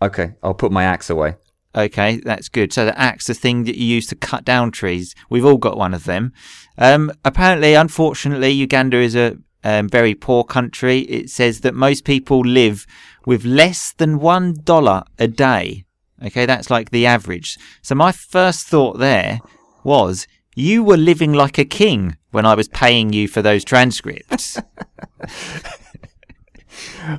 Okay. 0.00 0.34
I'll 0.44 0.54
put 0.54 0.70
my 0.70 0.84
axe 0.84 1.10
away. 1.10 1.34
Okay, 1.74 2.20
that's 2.24 2.48
good. 2.48 2.72
So 2.72 2.84
the 2.84 2.96
axe, 2.98 3.26
the 3.26 3.34
thing 3.34 3.64
that 3.64 3.76
you 3.76 3.84
use 3.84 4.06
to 4.08 4.14
cut 4.14 4.44
down 4.44 4.70
trees, 4.70 5.14
we've 5.28 5.44
all 5.44 5.58
got 5.58 5.76
one 5.76 5.92
of 5.92 6.04
them. 6.04 6.32
Um, 6.78 7.10
apparently, 7.24 7.74
unfortunately, 7.74 8.50
Uganda 8.52 8.98
is 8.98 9.16
a 9.16 9.38
um, 9.64 9.88
very 9.88 10.14
poor 10.14 10.44
country. 10.44 11.00
It 11.00 11.30
says 11.30 11.60
that 11.60 11.74
most 11.74 12.04
people 12.04 12.40
live 12.40 12.86
with 13.26 13.44
less 13.44 13.92
than 13.92 14.18
one 14.20 14.54
dollar 14.64 15.02
a 15.18 15.28
day. 15.28 15.84
Okay, 16.24 16.46
that's 16.46 16.70
like 16.70 16.90
the 16.90 17.06
average. 17.06 17.58
So 17.82 17.94
my 17.94 18.12
first 18.12 18.66
thought 18.66 18.98
there 18.98 19.40
was 19.84 20.26
you 20.56 20.82
were 20.82 20.96
living 20.96 21.32
like 21.32 21.58
a 21.58 21.64
king 21.64 22.16
when 22.32 22.44
I 22.44 22.54
was 22.54 22.68
paying 22.68 23.12
you 23.12 23.28
for 23.28 23.42
those 23.42 23.64
transcripts. 23.64 24.58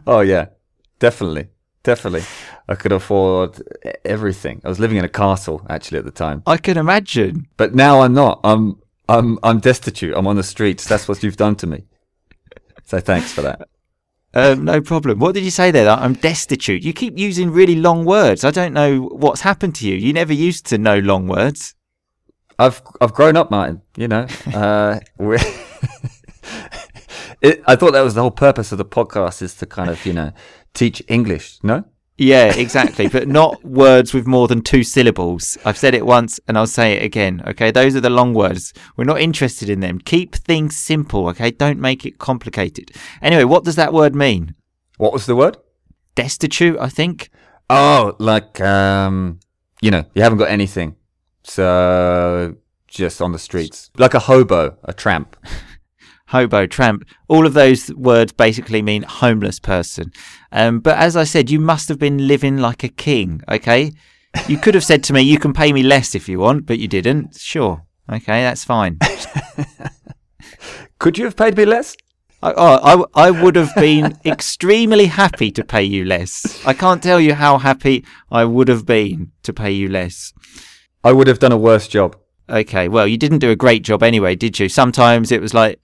Oh 0.05 0.21
yeah, 0.21 0.47
definitely, 0.99 1.47
definitely. 1.83 2.23
I 2.67 2.75
could 2.75 2.91
afford 2.91 3.61
everything. 4.05 4.61
I 4.63 4.69
was 4.69 4.79
living 4.79 4.97
in 4.97 5.03
a 5.03 5.09
castle 5.09 5.65
actually 5.69 5.97
at 5.97 6.05
the 6.05 6.11
time, 6.11 6.43
I 6.45 6.57
can 6.57 6.77
imagine. 6.77 7.47
but 7.57 7.73
now 7.75 8.01
I'm 8.01 8.13
not. 8.13 8.39
I'm 8.43 8.79
I'm 9.09 9.39
I'm 9.43 9.59
destitute. 9.59 10.13
I'm 10.15 10.27
on 10.27 10.35
the 10.35 10.43
streets. 10.43 10.87
That's 10.87 11.07
what 11.07 11.23
you've 11.23 11.37
done 11.37 11.55
to 11.57 11.67
me. 11.67 11.85
So 12.89 12.99
thanks 12.99 13.31
for 13.31 13.43
that. 13.43 13.69
Um, 14.33 14.65
no 14.65 14.81
problem. 14.81 15.19
What 15.19 15.35
did 15.35 15.43
you 15.43 15.51
say 15.51 15.69
there? 15.69 15.87
I'm 15.87 16.13
destitute. 16.13 16.83
You 16.83 16.91
keep 16.91 17.19
using 17.19 17.51
really 17.51 17.75
long 17.75 18.03
words. 18.03 18.43
I 18.43 18.49
don't 18.49 18.73
know 18.73 19.01
what's 19.01 19.41
happened 19.41 19.75
to 19.75 19.87
you. 19.87 19.95
You 19.95 20.11
never 20.11 20.33
used 20.33 20.65
to 20.67 20.79
know 20.79 20.97
long 20.97 21.27
words. 21.27 21.75
I've 22.57 22.81
I've 22.99 23.13
grown 23.13 23.37
up, 23.37 23.51
Martin. 23.51 23.83
You 23.95 24.07
know, 24.07 24.25
uh, 24.55 24.99
it, 27.41 27.61
I 27.67 27.75
thought 27.75 27.93
that 27.93 28.01
was 28.01 28.15
the 28.15 28.21
whole 28.21 28.31
purpose 28.31 28.71
of 28.71 28.79
the 28.79 28.85
podcast 28.85 29.43
is 29.43 29.53
to 29.57 29.67
kind 29.67 29.91
of 29.91 30.03
you 30.03 30.13
know 30.13 30.31
teach 30.73 31.03
English. 31.07 31.59
No, 31.61 31.83
Yeah, 32.19 32.53
exactly. 32.55 33.07
but 33.07 33.27
not 33.27 33.63
words 33.63 34.13
with 34.13 34.27
more 34.27 34.47
than 34.47 34.61
two 34.61 34.83
syllables. 34.83 35.57
I've 35.65 35.77
said 35.77 35.95
it 35.95 36.05
once 36.05 36.39
and 36.47 36.57
I'll 36.57 36.67
say 36.67 36.93
it 36.93 37.03
again. 37.03 37.41
Okay, 37.47 37.71
those 37.71 37.95
are 37.95 38.01
the 38.01 38.09
long 38.09 38.33
words. 38.33 38.73
We're 38.97 39.05
not 39.05 39.21
interested 39.21 39.69
in 39.69 39.79
them. 39.79 39.99
Keep 39.99 40.35
things 40.35 40.77
simple. 40.77 41.29
Okay, 41.29 41.49
don't 41.49 41.79
make 41.79 42.05
it 42.05 42.19
complicated. 42.19 42.91
Anyway, 43.21 43.45
what 43.45 43.63
does 43.63 43.75
that 43.77 43.93
word 43.93 44.13
mean? 44.13 44.53
what 44.99 45.13
was 45.13 45.25
the 45.25 45.35
word? 45.35 45.57
Destitute, 46.13 46.77
I 46.77 46.89
think. 46.89 47.29
Oh, 47.69 48.15
like 48.19 48.59
um, 48.61 49.39
you 49.81 49.89
know, 49.89 50.03
you 50.13 50.21
haven't 50.21 50.37
got 50.37 50.49
anything, 50.49 50.95
so 51.43 52.55
just 52.87 53.21
on 53.21 53.31
the 53.31 53.39
streets, 53.39 53.89
like 53.97 54.13
a 54.13 54.19
hobo, 54.19 54.77
a 54.83 54.93
tramp. 54.93 55.37
hobo, 56.29 56.65
tramp, 56.65 57.05
all 57.27 57.45
of 57.45 57.53
those 57.53 57.93
words 57.93 58.31
basically 58.31 58.81
mean 58.81 59.03
homeless 59.03 59.59
person. 59.59 60.11
Um, 60.51 60.79
but 60.79 60.97
as 60.97 61.15
I 61.15 61.23
said, 61.23 61.49
you 61.49 61.59
must 61.59 61.89
have 61.89 61.99
been 61.99 62.27
living 62.27 62.57
like 62.57 62.83
a 62.83 62.89
king, 62.89 63.41
okay? 63.49 63.93
You 64.47 64.57
could 64.57 64.75
have 64.75 64.83
said 64.83 65.03
to 65.05 65.13
me, 65.13 65.21
you 65.21 65.39
can 65.39 65.53
pay 65.53 65.73
me 65.73 65.83
less 65.83 66.13
if 66.13 66.29
you 66.29 66.39
want, 66.39 66.65
but 66.65 66.79
you 66.79 66.87
didn't. 66.87 67.35
Sure. 67.35 67.83
Okay, 68.11 68.41
that's 68.41 68.63
fine. 68.63 68.97
Could 70.99 71.17
you 71.17 71.25
have 71.25 71.35
paid 71.35 71.55
me 71.57 71.65
less? 71.65 71.95
I, 72.41 72.53
oh, 72.55 73.07
I, 73.15 73.27
I 73.27 73.31
would 73.31 73.55
have 73.55 73.73
been 73.75 74.17
extremely 74.25 75.07
happy 75.07 75.51
to 75.51 75.63
pay 75.63 75.83
you 75.83 76.05
less. 76.05 76.63
I 76.65 76.73
can't 76.73 77.03
tell 77.03 77.19
you 77.19 77.33
how 77.33 77.57
happy 77.57 78.05
I 78.31 78.45
would 78.45 78.67
have 78.67 78.85
been 78.85 79.31
to 79.43 79.53
pay 79.53 79.71
you 79.71 79.89
less. 79.89 80.33
I 81.03 81.11
would 81.11 81.27
have 81.27 81.39
done 81.39 81.51
a 81.51 81.57
worse 81.57 81.87
job. 81.87 82.17
Okay, 82.49 82.87
well, 82.87 83.07
you 83.07 83.17
didn't 83.17 83.39
do 83.39 83.51
a 83.51 83.55
great 83.55 83.83
job 83.83 84.01
anyway, 84.03 84.35
did 84.35 84.59
you? 84.59 84.69
Sometimes 84.69 85.31
it 85.31 85.41
was 85.41 85.53
like, 85.53 85.79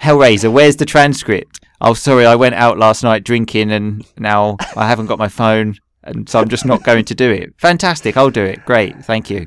Hellraiser, 0.00 0.52
where's 0.52 0.76
the 0.76 0.86
transcript? 0.86 1.60
Oh, 1.80 1.94
sorry, 1.94 2.26
I 2.26 2.34
went 2.34 2.54
out 2.54 2.78
last 2.78 3.02
night 3.02 3.24
drinking 3.24 3.70
and 3.70 4.04
now 4.18 4.56
I 4.76 4.86
haven't 4.86 5.06
got 5.06 5.18
my 5.18 5.28
phone, 5.28 5.76
and 6.02 6.28
so 6.28 6.40
I'm 6.40 6.48
just 6.48 6.64
not 6.64 6.82
going 6.82 7.04
to 7.04 7.14
do 7.14 7.30
it. 7.30 7.54
Fantastic, 7.58 8.16
I'll 8.16 8.30
do 8.30 8.44
it. 8.44 8.64
Great, 8.64 9.04
thank 9.04 9.30
you. 9.30 9.46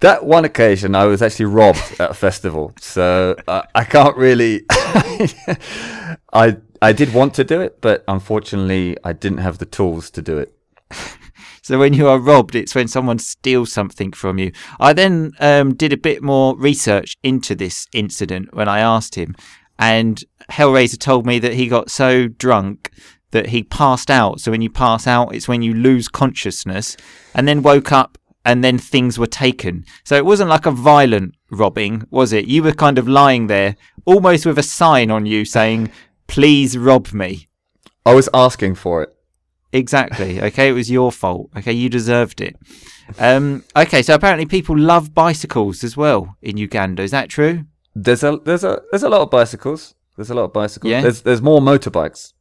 That 0.00 0.24
one 0.24 0.44
occasion, 0.44 0.96
I 0.96 1.04
was 1.04 1.22
actually 1.22 1.46
robbed 1.46 2.00
at 2.00 2.10
a 2.10 2.14
festival, 2.14 2.72
so 2.80 3.36
uh, 3.46 3.62
I 3.74 3.84
can't 3.84 4.16
really. 4.16 4.64
I 6.32 6.56
I 6.80 6.92
did 6.92 7.14
want 7.14 7.34
to 7.34 7.44
do 7.44 7.60
it, 7.60 7.80
but 7.80 8.02
unfortunately, 8.08 8.96
I 9.04 9.12
didn't 9.12 9.38
have 9.38 9.58
the 9.58 9.66
tools 9.66 10.10
to 10.10 10.22
do 10.22 10.38
it. 10.38 10.52
So 11.64 11.78
when 11.78 11.94
you 11.94 12.08
are 12.08 12.18
robbed, 12.18 12.56
it's 12.56 12.74
when 12.74 12.88
someone 12.88 13.20
steals 13.20 13.72
something 13.72 14.10
from 14.12 14.36
you. 14.36 14.50
I 14.80 14.92
then 14.92 15.30
um, 15.38 15.74
did 15.74 15.92
a 15.92 15.96
bit 15.96 16.20
more 16.20 16.56
research 16.58 17.16
into 17.22 17.54
this 17.54 17.86
incident 17.92 18.52
when 18.52 18.68
I 18.68 18.80
asked 18.80 19.14
him, 19.14 19.36
and 19.82 20.22
Hellraiser 20.48 20.96
told 20.98 21.26
me 21.26 21.40
that 21.40 21.54
he 21.54 21.66
got 21.66 21.90
so 21.90 22.28
drunk 22.28 22.92
that 23.32 23.46
he 23.48 23.64
passed 23.64 24.12
out. 24.12 24.40
So 24.40 24.52
when 24.52 24.62
you 24.62 24.70
pass 24.70 25.08
out, 25.08 25.34
it's 25.34 25.48
when 25.48 25.60
you 25.60 25.74
lose 25.74 26.06
consciousness, 26.06 26.96
and 27.34 27.48
then 27.48 27.62
woke 27.62 27.90
up, 27.90 28.16
and 28.44 28.62
then 28.62 28.78
things 28.78 29.18
were 29.18 29.26
taken. 29.26 29.84
So 30.04 30.14
it 30.14 30.24
wasn't 30.24 30.50
like 30.50 30.66
a 30.66 30.70
violent 30.70 31.34
robbing, 31.50 32.06
was 32.10 32.32
it? 32.32 32.46
You 32.46 32.62
were 32.62 32.72
kind 32.72 32.96
of 32.96 33.08
lying 33.08 33.48
there, 33.48 33.74
almost 34.04 34.46
with 34.46 34.56
a 34.58 34.62
sign 34.62 35.10
on 35.10 35.26
you 35.26 35.44
saying, 35.44 35.90
"Please 36.28 36.78
rob 36.78 37.12
me." 37.12 37.48
I 38.06 38.14
was 38.14 38.28
asking 38.32 38.76
for 38.76 39.02
it. 39.02 39.10
Exactly. 39.72 40.40
Okay, 40.40 40.68
it 40.68 40.78
was 40.80 40.90
your 40.90 41.10
fault. 41.10 41.50
Okay, 41.56 41.72
you 41.72 41.88
deserved 41.88 42.40
it. 42.40 42.54
Um, 43.18 43.64
okay, 43.74 44.02
so 44.02 44.14
apparently 44.14 44.46
people 44.46 44.78
love 44.78 45.12
bicycles 45.12 45.82
as 45.82 45.96
well 45.96 46.36
in 46.40 46.56
Uganda. 46.56 47.02
Is 47.02 47.10
that 47.10 47.28
true? 47.28 47.64
There's 47.94 48.22
a 48.22 48.38
there's 48.44 48.64
a 48.64 48.82
there's 48.90 49.02
a 49.02 49.08
lot 49.08 49.20
of 49.20 49.30
bicycles. 49.30 49.94
There's 50.16 50.30
a 50.30 50.34
lot 50.34 50.44
of 50.44 50.52
bicycles. 50.52 50.90
Yeah. 50.90 51.02
There's 51.02 51.22
there's 51.22 51.42
more 51.42 51.60
motorbikes. 51.60 52.32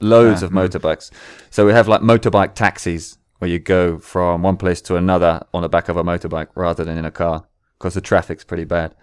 Loads 0.00 0.42
of 0.42 0.50
hmm. 0.50 0.58
motorbikes. 0.58 1.10
So 1.50 1.66
we 1.66 1.72
have 1.72 1.88
like 1.88 2.00
motorbike 2.00 2.54
taxis 2.54 3.18
where 3.38 3.50
you 3.50 3.58
go 3.58 3.98
from 3.98 4.42
one 4.42 4.56
place 4.56 4.80
to 4.82 4.96
another 4.96 5.46
on 5.52 5.62
the 5.62 5.68
back 5.68 5.88
of 5.88 5.96
a 5.96 6.02
motorbike 6.02 6.48
rather 6.54 6.84
than 6.84 6.98
in 6.98 7.04
a 7.04 7.10
car 7.10 7.46
because 7.78 7.94
the 7.94 8.00
traffic's 8.00 8.44
pretty 8.44 8.64
bad. 8.64 8.94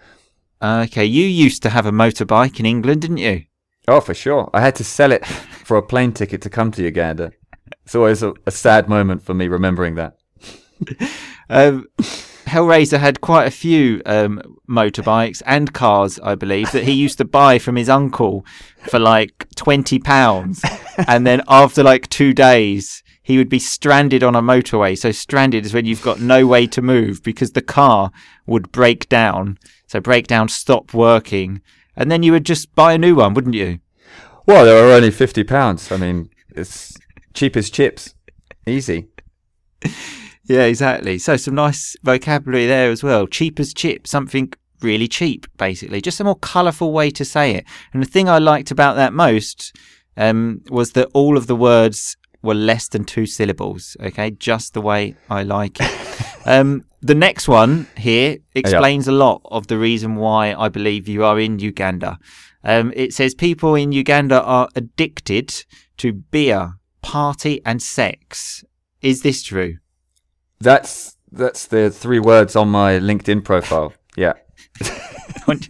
Okay, 0.62 1.04
you 1.04 1.26
used 1.26 1.62
to 1.62 1.70
have 1.70 1.86
a 1.86 1.92
motorbike 1.92 2.58
in 2.58 2.66
England, 2.66 3.02
didn't 3.02 3.18
you? 3.18 3.44
Oh, 3.86 4.00
for 4.00 4.14
sure. 4.14 4.50
I 4.54 4.60
had 4.60 4.74
to 4.76 4.84
sell 4.84 5.12
it 5.12 5.26
for 5.64 5.76
a 5.76 5.82
plane 5.82 6.12
ticket 6.12 6.42
to 6.42 6.50
come 6.50 6.70
to 6.72 6.82
Uganda. 6.82 7.32
It's 7.84 7.94
always 7.94 8.22
a, 8.22 8.32
a 8.46 8.50
sad 8.50 8.88
moment 8.88 9.22
for 9.22 9.34
me 9.34 9.48
remembering 9.48 9.94
that. 9.96 10.16
Um, 11.50 11.88
Hellraiser 12.46 12.98
had 12.98 13.20
quite 13.20 13.46
a 13.46 13.50
few 13.50 14.02
um, 14.06 14.40
motorbikes 14.68 15.42
and 15.46 15.72
cars, 15.72 16.18
I 16.22 16.34
believe, 16.34 16.70
that 16.72 16.84
he 16.84 16.92
used 17.04 17.18
to 17.18 17.24
buy 17.24 17.58
from 17.58 17.76
his 17.76 17.88
uncle 17.88 18.44
for 18.88 18.98
like 18.98 19.46
twenty 19.56 19.98
pounds, 19.98 20.62
and 21.08 21.26
then 21.26 21.42
after 21.48 21.82
like 21.82 22.08
two 22.08 22.32
days, 22.32 23.02
he 23.22 23.38
would 23.38 23.48
be 23.48 23.58
stranded 23.58 24.22
on 24.22 24.36
a 24.36 24.42
motorway. 24.42 24.96
So 24.96 25.10
stranded 25.10 25.64
is 25.64 25.72
when 25.72 25.86
you've 25.86 26.02
got 26.02 26.20
no 26.20 26.46
way 26.46 26.66
to 26.68 26.82
move 26.82 27.22
because 27.22 27.52
the 27.52 27.62
car 27.62 28.10
would 28.46 28.70
break 28.70 29.08
down. 29.08 29.58
So 29.86 30.00
breakdown 30.00 30.48
stop 30.48 30.92
working, 30.92 31.62
and 31.96 32.10
then 32.10 32.22
you 32.22 32.32
would 32.32 32.44
just 32.44 32.74
buy 32.74 32.92
a 32.92 32.98
new 32.98 33.14
one, 33.16 33.34
wouldn't 33.34 33.54
you? 33.54 33.80
Well, 34.46 34.64
they 34.64 34.74
were 34.74 34.92
only 34.92 35.10
fifty 35.10 35.44
pounds. 35.44 35.90
I 35.90 35.96
mean, 35.96 36.30
it's 36.50 36.96
cheap 37.32 37.56
as 37.56 37.70
chips, 37.70 38.14
easy. 38.66 39.08
Yeah, 40.46 40.64
exactly. 40.64 41.18
So 41.18 41.36
some 41.36 41.54
nice 41.54 41.96
vocabulary 42.02 42.66
there 42.66 42.90
as 42.90 43.02
well. 43.02 43.26
Cheap 43.26 43.58
as 43.58 43.72
chip, 43.72 44.06
something 44.06 44.52
really 44.82 45.08
cheap, 45.08 45.46
basically. 45.56 46.00
Just 46.00 46.20
a 46.20 46.24
more 46.24 46.36
colourful 46.36 46.92
way 46.92 47.10
to 47.10 47.24
say 47.24 47.54
it. 47.54 47.64
And 47.92 48.02
the 48.02 48.06
thing 48.06 48.28
I 48.28 48.38
liked 48.38 48.70
about 48.70 48.96
that 48.96 49.12
most 49.12 49.74
um, 50.16 50.60
was 50.68 50.92
that 50.92 51.08
all 51.14 51.36
of 51.36 51.46
the 51.46 51.56
words 51.56 52.16
were 52.42 52.54
less 52.54 52.88
than 52.88 53.04
two 53.04 53.26
syllables. 53.26 53.96
Okay, 54.00 54.30
just 54.32 54.74
the 54.74 54.82
way 54.82 55.16
I 55.30 55.42
like 55.42 55.78
it. 55.80 56.20
um, 56.46 56.84
the 57.00 57.14
next 57.14 57.48
one 57.48 57.86
here 57.96 58.38
explains 58.54 59.08
a 59.08 59.12
lot 59.12 59.40
of 59.46 59.66
the 59.66 59.78
reason 59.78 60.16
why 60.16 60.54
I 60.54 60.68
believe 60.68 61.08
you 61.08 61.24
are 61.24 61.40
in 61.40 61.58
Uganda. 61.58 62.18
Um, 62.62 62.92
it 62.94 63.12
says 63.12 63.34
people 63.34 63.74
in 63.74 63.92
Uganda 63.92 64.42
are 64.42 64.68
addicted 64.74 65.64
to 65.98 66.12
beer, 66.12 66.74
party, 67.02 67.60
and 67.64 67.82
sex. 67.82 68.64
Is 69.00 69.22
this 69.22 69.42
true? 69.42 69.78
That's 70.60 71.16
that's 71.32 71.66
the 71.66 71.90
three 71.90 72.20
words 72.20 72.56
on 72.56 72.68
my 72.68 72.98
LinkedIn 72.98 73.44
profile. 73.44 73.92
Yeah. 74.16 74.34
on, 75.48 75.60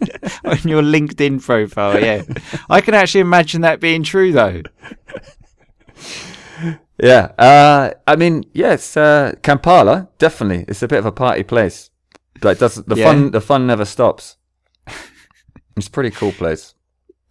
on 0.45 0.57
your 0.63 0.81
LinkedIn 0.81 1.41
profile. 1.43 1.99
Yeah, 1.99 2.23
I 2.69 2.81
can 2.81 2.93
actually 2.93 3.21
imagine 3.21 3.61
that 3.61 3.79
being 3.79 4.03
true, 4.03 4.31
though. 4.31 4.61
Yeah. 7.01 7.31
Uh, 7.37 7.91
I 8.07 8.15
mean, 8.15 8.45
yes, 8.53 8.95
uh, 8.95 9.33
Kampala 9.43 10.07
definitely. 10.17 10.65
It's 10.67 10.81
a 10.81 10.87
bit 10.87 10.99
of 10.99 11.05
a 11.05 11.11
party 11.11 11.43
place. 11.43 11.89
Like, 12.41 12.59
does 12.59 12.75
the 12.75 12.95
Yeah. 12.95 13.05
fun? 13.05 13.31
The 13.31 13.41
fun 13.41 13.67
never 13.67 13.85
stops. 13.85 14.37
It's 15.77 15.87
a 15.87 15.91
pretty 15.91 16.11
cool 16.11 16.31
place. 16.31 16.73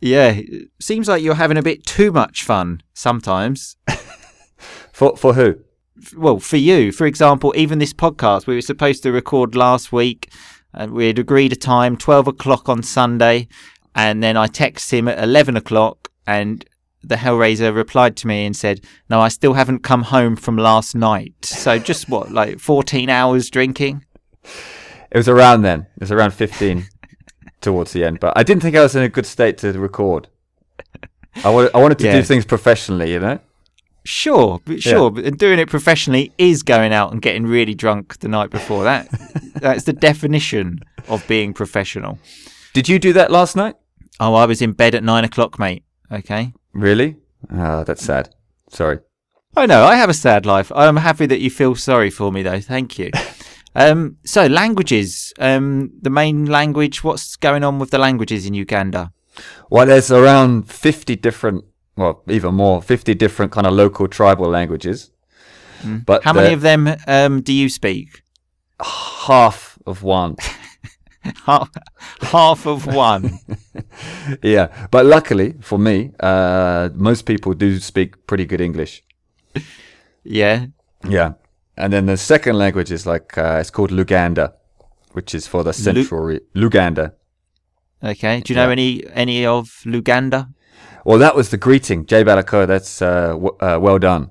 Yeah, 0.00 0.38
seems 0.80 1.08
like 1.08 1.22
you're 1.22 1.34
having 1.36 1.56
a 1.56 1.62
bit 1.62 1.86
too 1.86 2.12
much 2.12 2.44
fun 2.44 2.82
sometimes. 2.92 3.76
For 4.92 5.16
for 5.16 5.34
who? 5.34 5.56
Well, 6.16 6.38
for 6.38 6.56
you, 6.56 6.92
for 6.92 7.06
example, 7.06 7.52
even 7.56 7.78
this 7.78 7.92
podcast, 7.92 8.46
we 8.46 8.54
were 8.54 8.60
supposed 8.60 9.02
to 9.04 9.12
record 9.12 9.54
last 9.54 9.92
week, 9.92 10.30
and 10.72 10.92
we 10.92 11.06
had 11.06 11.18
agreed 11.18 11.52
a 11.52 11.56
time, 11.56 11.96
12 11.96 12.28
o'clock 12.28 12.68
on 12.68 12.82
Sunday, 12.82 13.46
and 13.94 14.22
then 14.22 14.36
I 14.36 14.48
texted 14.48 14.92
him 14.92 15.08
at 15.08 15.22
11 15.22 15.56
o'clock, 15.56 16.10
and 16.26 16.64
the 17.02 17.16
Hellraiser 17.16 17.74
replied 17.74 18.16
to 18.16 18.26
me 18.26 18.44
and 18.46 18.56
said, 18.56 18.80
No, 19.10 19.20
I 19.20 19.28
still 19.28 19.52
haven't 19.52 19.80
come 19.80 20.02
home 20.04 20.36
from 20.36 20.56
last 20.56 20.94
night. 20.96 21.34
So 21.44 21.78
just 21.78 22.08
what, 22.08 22.32
like 22.32 22.58
14 22.58 23.08
hours 23.10 23.50
drinking? 23.50 24.04
It 25.10 25.18
was 25.18 25.28
around 25.28 25.62
then. 25.62 25.80
It 25.96 26.00
was 26.00 26.10
around 26.10 26.32
fifteen 26.32 26.88
towards 27.60 27.92
the 27.92 28.04
end. 28.04 28.18
But 28.20 28.32
I 28.36 28.42
didn't 28.42 28.62
think 28.62 28.74
I 28.74 28.82
was 28.82 28.96
in 28.96 29.02
a 29.04 29.08
good 29.08 29.26
state 29.26 29.58
to 29.58 29.72
record. 29.78 30.28
I 31.44 31.50
wanted, 31.50 31.70
I 31.74 31.78
wanted 31.78 31.98
to 32.00 32.04
Yeah. 32.06 32.16
do 32.16 32.22
things 32.22 32.44
professionally, 32.44 33.12
you 33.12 33.20
know. 33.20 33.38
Sure, 34.04 34.60
but 34.64 34.82
sure, 34.82 35.10
but 35.10 35.38
doing 35.38 35.58
it 35.58 35.70
professionally 35.70 36.32
is 36.36 36.62
going 36.62 36.92
out 36.92 37.12
and 37.12 37.22
getting 37.22 37.46
really 37.46 37.74
drunk 37.74 38.18
the 38.18 38.28
night 38.28 38.50
before. 38.50 38.84
That 38.84 39.08
that's 39.54 39.84
the 39.84 39.94
definition 39.94 40.80
of 41.08 41.26
being 41.26 41.54
professional. 41.54 42.18
Did 42.74 42.88
you 42.88 42.98
do 42.98 43.12
that 43.14 43.30
last 43.30 43.56
night? 43.56 43.76
Oh, 44.20 44.34
I 44.34 44.44
was 44.44 44.60
in 44.60 44.72
bed 44.72 44.94
at 44.94 45.02
nine 45.02 45.24
o'clock, 45.24 45.58
mate. 45.58 45.84
Okay. 46.12 46.52
Really? 46.72 47.16
Ah, 47.50 47.82
that's 47.84 48.04
sad. 48.04 48.34
Sorry. 48.68 48.98
I 49.56 49.66
know, 49.66 49.84
I 49.84 49.94
have 49.96 50.10
a 50.10 50.14
sad 50.14 50.46
life. 50.46 50.72
I'm 50.74 50.96
happy 50.96 51.26
that 51.26 51.40
you 51.40 51.48
feel 51.50 51.74
sorry 51.76 52.10
for 52.10 52.32
me, 52.32 52.42
though. 52.42 52.60
Thank 52.60 52.98
you. 52.98 53.10
um, 53.74 54.16
so, 54.24 54.46
languages. 54.46 55.32
Um, 55.38 55.92
the 56.02 56.10
main 56.10 56.46
language, 56.46 57.04
what's 57.04 57.36
going 57.36 57.62
on 57.62 57.78
with 57.78 57.90
the 57.90 57.98
languages 57.98 58.46
in 58.46 58.54
Uganda? 58.54 59.12
Well, 59.70 59.86
there's 59.86 60.10
around 60.10 60.70
50 60.70 61.16
different, 61.16 61.64
well, 61.96 62.22
even 62.28 62.54
more, 62.54 62.82
50 62.82 63.14
different 63.14 63.52
kind 63.52 63.66
of 63.66 63.72
local 63.74 64.08
tribal 64.08 64.48
languages. 64.48 65.10
But 66.06 66.24
How 66.24 66.32
many 66.32 66.54
of 66.54 66.62
them 66.62 66.88
um, 67.06 67.42
do 67.42 67.52
you 67.52 67.68
speak? 67.68 68.22
half 68.80 69.78
of 69.86 70.02
one. 70.02 70.36
Half, 71.46 71.70
half 72.20 72.66
of 72.66 72.84
one. 72.86 73.38
yeah. 74.42 74.68
But 74.90 75.06
luckily 75.06 75.54
for 75.60 75.78
me, 75.78 76.10
uh, 76.20 76.90
most 76.94 77.24
people 77.24 77.54
do 77.54 77.78
speak 77.80 78.26
pretty 78.26 78.44
good 78.44 78.60
English. 78.60 79.02
yeah. 80.22 80.66
Yeah. 81.08 81.32
And 81.78 81.92
then 81.92 82.06
the 82.06 82.16
second 82.18 82.58
language 82.58 82.92
is 82.92 83.06
like, 83.06 83.38
uh, 83.38 83.56
it's 83.60 83.70
called 83.70 83.90
Luganda, 83.90 84.52
which 85.12 85.34
is 85.34 85.46
for 85.46 85.64
the 85.64 85.72
central 85.72 86.20
re- 86.20 86.40
Luganda. 86.54 87.12
Okay. 88.02 88.40
Do 88.40 88.52
you 88.52 88.56
know 88.58 88.66
Yeah. 88.66 88.72
any 88.72 89.02
any 89.14 89.46
of 89.46 89.80
Luganda? 89.86 90.48
Well, 91.04 91.18
that 91.18 91.36
was 91.36 91.50
the 91.50 91.56
greeting. 91.56 92.06
Jebale 92.06 92.46
ko, 92.46 92.66
that's 92.66 93.02
uh, 93.02 93.28
w- 93.32 93.56
uh, 93.60 93.78
well 93.80 93.98
done. 93.98 94.30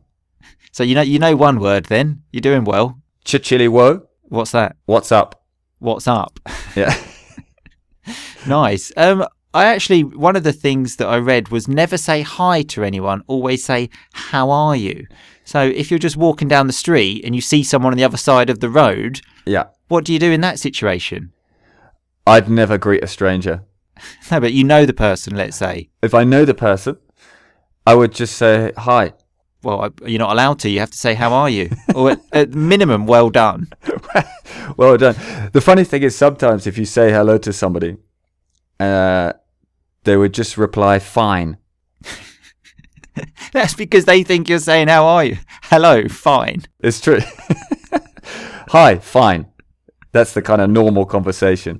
So 0.72 0.84
you 0.84 0.96
know 0.96 1.02
you 1.02 1.20
know 1.20 1.36
one 1.36 1.60
word. 1.60 1.86
Then 1.86 2.24
you're 2.32 2.42
doing 2.42 2.64
well. 2.64 3.00
Chichili 3.26 3.70
wo, 3.70 4.08
What's 4.24 4.52
that? 4.52 4.76
what's 4.86 5.12
up? 5.12 5.44
What's 5.80 6.08
up? 6.08 6.40
Yeah. 6.76 6.96
Nice. 8.46 8.92
Um, 8.98 9.26
I 9.54 9.66
actually 9.66 10.04
one 10.04 10.36
of 10.36 10.44
the 10.44 10.52
things 10.52 10.98
that 10.98 11.08
I 11.08 11.18
read 11.18 11.50
was 11.50 11.68
never 11.68 11.96
say 11.96 12.22
hi 12.24 12.64
to 12.64 12.84
anyone. 12.84 13.24
Always 13.28 13.64
say 13.64 13.90
how 14.12 14.50
are 14.50 14.76
you. 14.76 15.08
So 15.46 15.62
if 15.62 15.90
you're 15.92 16.00
just 16.00 16.18
walking 16.18 16.48
down 16.48 16.68
the 16.68 16.74
street 16.74 17.24
and 17.24 17.36
you 17.36 17.42
see 17.42 17.64
someone 17.64 17.94
on 17.94 17.98
the 17.98 18.04
other 18.04 18.18
side 18.18 18.50
of 18.50 18.60
the 18.60 18.70
road, 18.70 19.22
yeah. 19.46 19.66
what 19.88 20.04
do 20.04 20.12
you 20.12 20.20
do 20.20 20.32
in 20.32 20.42
that 20.42 20.60
situation? 20.60 21.32
I'd 22.26 22.50
never 22.50 22.78
greet 22.78 23.04
a 23.04 23.08
stranger. 23.08 23.64
No, 24.32 24.40
but 24.40 24.54
you 24.54 24.64
know 24.64 24.86
the 24.86 24.94
person. 24.94 25.36
Let's 25.36 25.58
say. 25.58 25.90
If 26.02 26.14
I 26.14 26.24
know 26.24 26.46
the 26.46 26.54
person, 26.54 26.98
I 27.86 27.94
would 27.96 28.12
just 28.14 28.36
say 28.38 28.72
hi. 28.78 29.14
Well, 29.62 29.82
I- 29.86 30.08
you're 30.10 30.20
not 30.20 30.32
allowed 30.32 30.60
to. 30.60 30.70
You 30.70 30.80
have 30.80 30.92
to 30.92 30.98
say 30.98 31.14
how 31.14 31.32
are 31.34 31.50
you, 31.50 31.70
or 31.96 32.12
at, 32.12 32.22
at 32.32 32.54
minimum, 32.54 33.06
well 33.06 33.30
done. 33.30 33.68
well 34.78 34.98
done. 34.98 35.16
The 35.54 35.62
funny 35.62 35.84
thing 35.84 36.04
is, 36.04 36.16
sometimes 36.16 36.68
if 36.68 36.78
you 36.78 36.86
say 36.86 37.12
hello 37.12 37.38
to 37.38 37.54
somebody, 37.54 37.98
uh, 38.80 39.34
they 40.04 40.18
would 40.18 40.34
just 40.34 40.58
reply 40.58 41.00
fine. 41.00 41.58
That's 43.54 43.76
because 43.76 44.06
they 44.06 44.24
think 44.24 44.50
you're 44.50 44.58
saying 44.60 44.88
how 44.88 45.06
are 45.06 45.24
you. 45.24 45.38
Hello, 45.64 46.08
fine. 46.08 46.64
It's 46.80 47.00
true. 47.00 47.20
hi, 48.70 48.98
fine. 48.98 49.46
That's 50.12 50.34
the 50.34 50.42
kind 50.42 50.62
of 50.62 50.70
normal 50.72 51.06
conversation. 51.06 51.80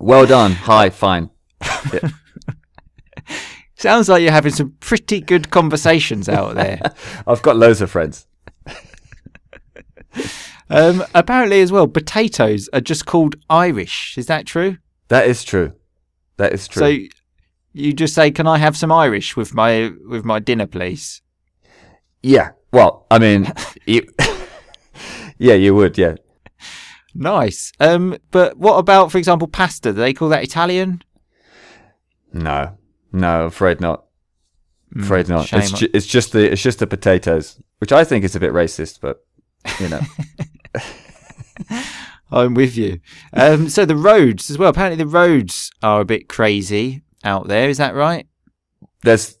Well 0.00 0.26
done. 0.26 0.52
Hi, 0.52 0.90
fine. 0.90 1.30
Sounds 3.76 4.08
like 4.08 4.22
you're 4.22 4.32
having 4.32 4.52
some 4.52 4.74
pretty 4.80 5.20
good 5.20 5.50
conversations 5.50 6.28
out 6.28 6.56
there. 6.56 6.80
I've 7.26 7.42
got 7.42 7.56
loads 7.56 7.80
of 7.80 7.90
friends. 7.90 8.26
Um, 10.70 11.02
apparently, 11.14 11.60
as 11.62 11.72
well, 11.72 11.86
potatoes 11.86 12.68
are 12.72 12.80
just 12.80 13.06
called 13.06 13.36
Irish. 13.48 14.16
Is 14.18 14.26
that 14.26 14.46
true? 14.46 14.76
That 15.08 15.26
is 15.26 15.42
true. 15.42 15.72
That 16.36 16.52
is 16.52 16.68
true. 16.68 16.80
So 16.80 17.08
you 17.72 17.92
just 17.94 18.14
say, 18.14 18.30
"Can 18.30 18.46
I 18.46 18.58
have 18.58 18.76
some 18.76 18.92
Irish 18.92 19.36
with 19.36 19.54
my 19.54 19.92
with 20.06 20.24
my 20.26 20.38
dinner, 20.40 20.66
please?" 20.66 21.22
yeah. 22.22 22.50
Well, 22.70 23.06
I 23.10 23.18
mean, 23.18 23.50
you, 23.86 24.06
yeah, 25.38 25.54
you 25.54 25.74
would. 25.74 25.96
Yeah. 25.96 26.16
Nice. 27.18 27.72
Um, 27.80 28.16
but 28.30 28.56
what 28.56 28.76
about, 28.76 29.10
for 29.10 29.18
example, 29.18 29.48
pasta? 29.48 29.92
Do 29.92 29.98
they 29.98 30.12
call 30.14 30.28
that 30.28 30.44
Italian? 30.44 31.02
No, 32.32 32.78
no, 33.12 33.46
afraid 33.46 33.80
not. 33.80 34.04
Afraid 34.98 35.28
not. 35.28 35.52
It's, 35.52 35.72
ju- 35.72 35.90
it's 35.92 36.06
just 36.06 36.32
the 36.32 36.50
it's 36.50 36.62
just 36.62 36.78
the 36.78 36.86
potatoes, 36.86 37.60
which 37.78 37.92
I 37.92 38.04
think 38.04 38.24
is 38.24 38.36
a 38.36 38.40
bit 38.40 38.52
racist, 38.52 39.00
but 39.00 39.26
you 39.80 39.88
know. 39.88 40.00
I'm 42.30 42.54
with 42.54 42.76
you. 42.76 43.00
Um, 43.32 43.68
so 43.68 43.84
the 43.84 43.96
roads 43.96 44.50
as 44.50 44.58
well. 44.58 44.70
Apparently, 44.70 45.02
the 45.02 45.10
roads 45.10 45.70
are 45.82 46.00
a 46.00 46.04
bit 46.04 46.28
crazy 46.28 47.02
out 47.24 47.48
there. 47.48 47.68
Is 47.68 47.78
that 47.78 47.94
right? 47.94 48.26
there's 49.02 49.38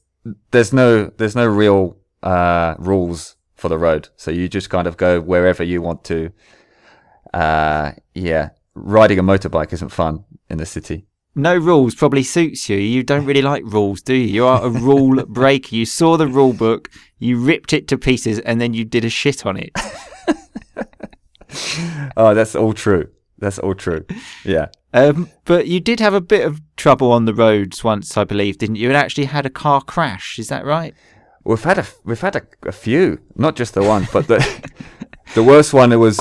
there's 0.50 0.72
no 0.72 1.06
there's 1.16 1.36
no 1.36 1.46
real 1.46 1.96
uh, 2.22 2.74
rules 2.78 3.36
for 3.54 3.68
the 3.68 3.78
road, 3.78 4.08
so 4.16 4.30
you 4.30 4.48
just 4.48 4.70
kind 4.70 4.86
of 4.86 4.96
go 4.96 5.20
wherever 5.20 5.62
you 5.62 5.82
want 5.82 6.04
to. 6.04 6.30
Uh, 7.34 7.92
yeah, 8.14 8.50
riding 8.74 9.18
a 9.18 9.22
motorbike 9.22 9.72
isn't 9.72 9.90
fun 9.90 10.24
in 10.48 10.58
the 10.58 10.66
city. 10.66 11.06
No 11.34 11.56
rules 11.56 11.94
probably 11.94 12.24
suits 12.24 12.68
you. 12.68 12.76
You 12.78 13.02
don't 13.02 13.24
really 13.24 13.42
like 13.42 13.62
rules, 13.64 14.02
do 14.02 14.14
you? 14.14 14.26
You 14.26 14.46
are 14.46 14.64
a 14.64 14.70
rule 14.70 15.24
breaker. 15.28 15.76
You 15.76 15.86
saw 15.86 16.16
the 16.16 16.26
rule 16.26 16.52
book, 16.52 16.90
you 17.18 17.38
ripped 17.38 17.72
it 17.72 17.86
to 17.88 17.98
pieces, 17.98 18.40
and 18.40 18.60
then 18.60 18.74
you 18.74 18.84
did 18.84 19.04
a 19.04 19.10
shit 19.10 19.46
on 19.46 19.56
it. 19.56 19.70
Oh, 22.16 22.34
that's 22.34 22.54
all 22.54 22.72
true. 22.72 23.08
That's 23.38 23.58
all 23.58 23.74
true. 23.74 24.04
Yeah. 24.44 24.66
Um, 24.92 25.30
but 25.44 25.66
you 25.66 25.80
did 25.80 26.00
have 26.00 26.14
a 26.14 26.20
bit 26.20 26.44
of 26.44 26.60
trouble 26.76 27.12
on 27.12 27.24
the 27.24 27.34
roads 27.34 27.84
once, 27.84 28.16
I 28.16 28.24
believe, 28.24 28.58
didn't 28.58 28.76
you? 28.76 28.88
And 28.88 28.96
actually 28.96 29.26
had 29.26 29.46
a 29.46 29.50
car 29.50 29.80
crash. 29.80 30.38
Is 30.38 30.48
that 30.48 30.64
right? 30.64 30.94
We've 31.44 31.62
had 31.62 31.78
a 31.78 31.86
we've 32.04 32.20
had 32.20 32.36
a, 32.36 32.42
a 32.64 32.72
few, 32.72 33.20
not 33.36 33.56
just 33.56 33.74
the 33.74 33.82
one, 33.82 34.08
but 34.12 34.26
the 34.26 34.40
the 35.34 35.42
worst 35.42 35.72
one. 35.72 35.92
It 35.92 35.96
was 35.96 36.16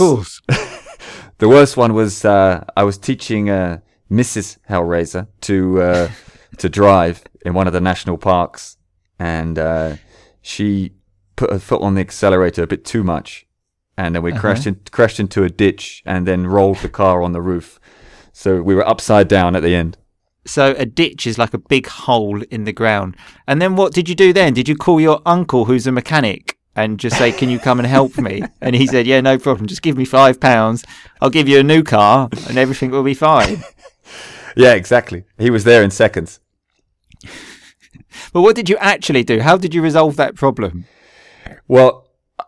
the 1.38 1.50
worst 1.50 1.78
one 1.78 1.93
was 1.93 2.26
uh, 2.26 2.65
I 2.76 2.84
was 2.84 2.97
teaching 2.97 3.50
uh, 3.50 3.80
Mrs. 4.12 4.58
Hellraiser 4.69 5.28
to 5.41 5.82
uh, 5.82 6.12
to 6.58 6.69
drive 6.69 7.23
in 7.45 7.54
one 7.54 7.67
of 7.67 7.73
the 7.73 7.82
national 7.82 8.17
parks, 8.17 8.78
and 9.19 9.58
uh, 9.60 9.95
she 10.41 10.93
put 11.36 11.52
her 11.52 11.60
foot 11.60 11.82
on 11.82 11.95
the 11.95 12.02
accelerator 12.02 12.63
a 12.63 12.67
bit 12.67 12.84
too 12.86 13.04
much, 13.04 13.45
and 13.97 14.15
then 14.15 14.23
we 14.23 14.32
crashed 14.32 14.65
in, 14.65 14.80
crashed 14.91 15.19
into 15.19 15.43
a 15.43 15.50
ditch, 15.50 16.02
and 16.06 16.28
then 16.28 16.47
rolled 16.47 16.78
the 16.78 16.89
car 16.89 17.21
on 17.21 17.32
the 17.34 17.41
roof. 17.41 17.80
So 18.34 18.62
we 18.62 18.76
were 18.76 18.88
upside 18.88 19.28
down 19.28 19.56
at 19.56 19.63
the 19.63 19.76
end. 19.76 19.97
So 20.45 20.73
a 20.78 20.86
ditch 20.86 21.28
is 21.28 21.38
like 21.38 21.54
a 21.54 21.58
big 21.58 21.88
hole 21.88 22.41
in 22.43 22.63
the 22.63 22.71
ground. 22.71 23.17
And 23.47 23.62
then 23.62 23.76
what 23.76 23.93
did 23.93 24.08
you 24.08 24.15
do 24.15 24.32
then? 24.32 24.54
Did 24.54 24.69
you 24.69 24.76
call 24.76 25.02
your 25.02 25.21
uncle, 25.26 25.65
who's 25.65 25.86
a 25.88 25.91
mechanic, 25.91 26.57
and 26.77 26.99
just 26.99 27.17
say, 27.17 27.33
"Can 27.33 27.49
you 27.49 27.59
come 27.59 27.79
and 27.79 27.87
help 27.87 28.17
me?" 28.17 28.43
And 28.61 28.75
he 28.75 28.87
said, 28.87 29.05
"Yeah, 29.05 29.19
no 29.19 29.37
problem. 29.37 29.67
Just 29.67 29.81
give 29.81 29.97
me 29.97 30.05
five 30.05 30.39
pounds. 30.39 30.85
I'll 31.21 31.29
give 31.29 31.49
you 31.49 31.59
a 31.59 31.63
new 31.63 31.83
car, 31.83 32.29
and 32.47 32.57
everything 32.57 32.91
will 32.91 33.03
be 33.03 33.13
fine." 33.13 33.63
Yeah, 34.57 34.73
exactly. 34.73 35.23
He 35.37 35.51
was 35.51 35.65
there 35.65 35.83
in 35.83 35.91
seconds. 35.91 36.39
But 38.33 38.41
what 38.41 38.55
did 38.55 38.69
you 38.69 38.77
actually 38.77 39.23
do? 39.23 39.39
How 39.39 39.55
did 39.55 39.75
you 39.75 39.83
resolve 39.83 40.15
that 40.15 40.33
problem? 40.33 40.85
Well, 41.67 42.07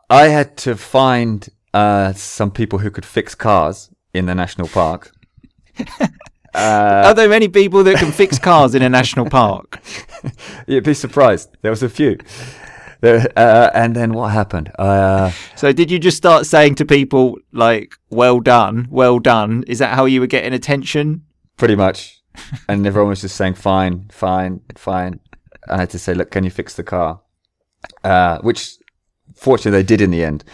I 0.10 0.30
had 0.30 0.58
to 0.58 0.76
find 0.76 1.48
uh, 1.72 2.14
some 2.14 2.50
people 2.50 2.80
who 2.80 2.90
could 2.90 3.06
fix 3.06 3.36
cars 3.36 3.92
in 4.12 4.26
the 4.26 4.34
national 4.34 4.70
park. 4.70 5.12
Are 6.56 7.14
there 7.14 7.30
many 7.30 7.48
people 7.48 7.84
that 7.84 7.98
can 7.98 8.12
fix 8.12 8.40
cars 8.40 8.74
in 8.74 8.82
a 8.82 8.90
national 8.90 9.30
park? 9.30 9.80
You'd 10.68 10.84
be 10.84 10.96
surprised. 10.96 11.56
There 11.62 11.70
was 11.70 11.84
a 11.84 11.90
few. 11.90 12.18
There- 13.02 13.32
uh, 13.38 13.70
and 13.74 13.96
then 13.96 14.14
what 14.14 14.32
happened? 14.32 14.72
Uh, 14.78 15.32
So 15.56 15.72
did 15.72 15.90
you 15.92 16.00
just 16.00 16.18
start 16.18 16.46
saying 16.46 16.76
to 16.76 16.86
people 16.86 17.38
like, 17.54 17.94
"Well 18.10 18.40
done, 18.42 18.88
well 18.90 19.20
done"? 19.20 19.64
Is 19.68 19.80
that 19.80 19.96
how 19.96 20.06
you 20.06 20.20
were 20.20 20.28
getting 20.28 20.54
attention? 20.54 21.24
pretty 21.58 21.76
much. 21.76 22.22
And 22.70 22.88
everyone 22.88 23.10
was 23.10 23.20
just 23.22 23.36
saying, 23.36 23.56
fine, 23.56 24.06
fine, 24.14 24.62
fine. 24.78 25.20
I 25.68 25.78
had 25.82 25.90
to 25.90 26.00
say, 26.00 26.14
look, 26.14 26.32
can 26.32 26.46
you 26.46 26.50
fix 26.50 26.74
the 26.76 26.84
car? 26.84 27.20
Uh, 28.02 28.38
which 28.40 28.78
fortunately 29.36 29.72
they 29.82 29.86
did 29.86 30.00
in 30.00 30.10
the 30.12 30.24
end. 30.24 30.46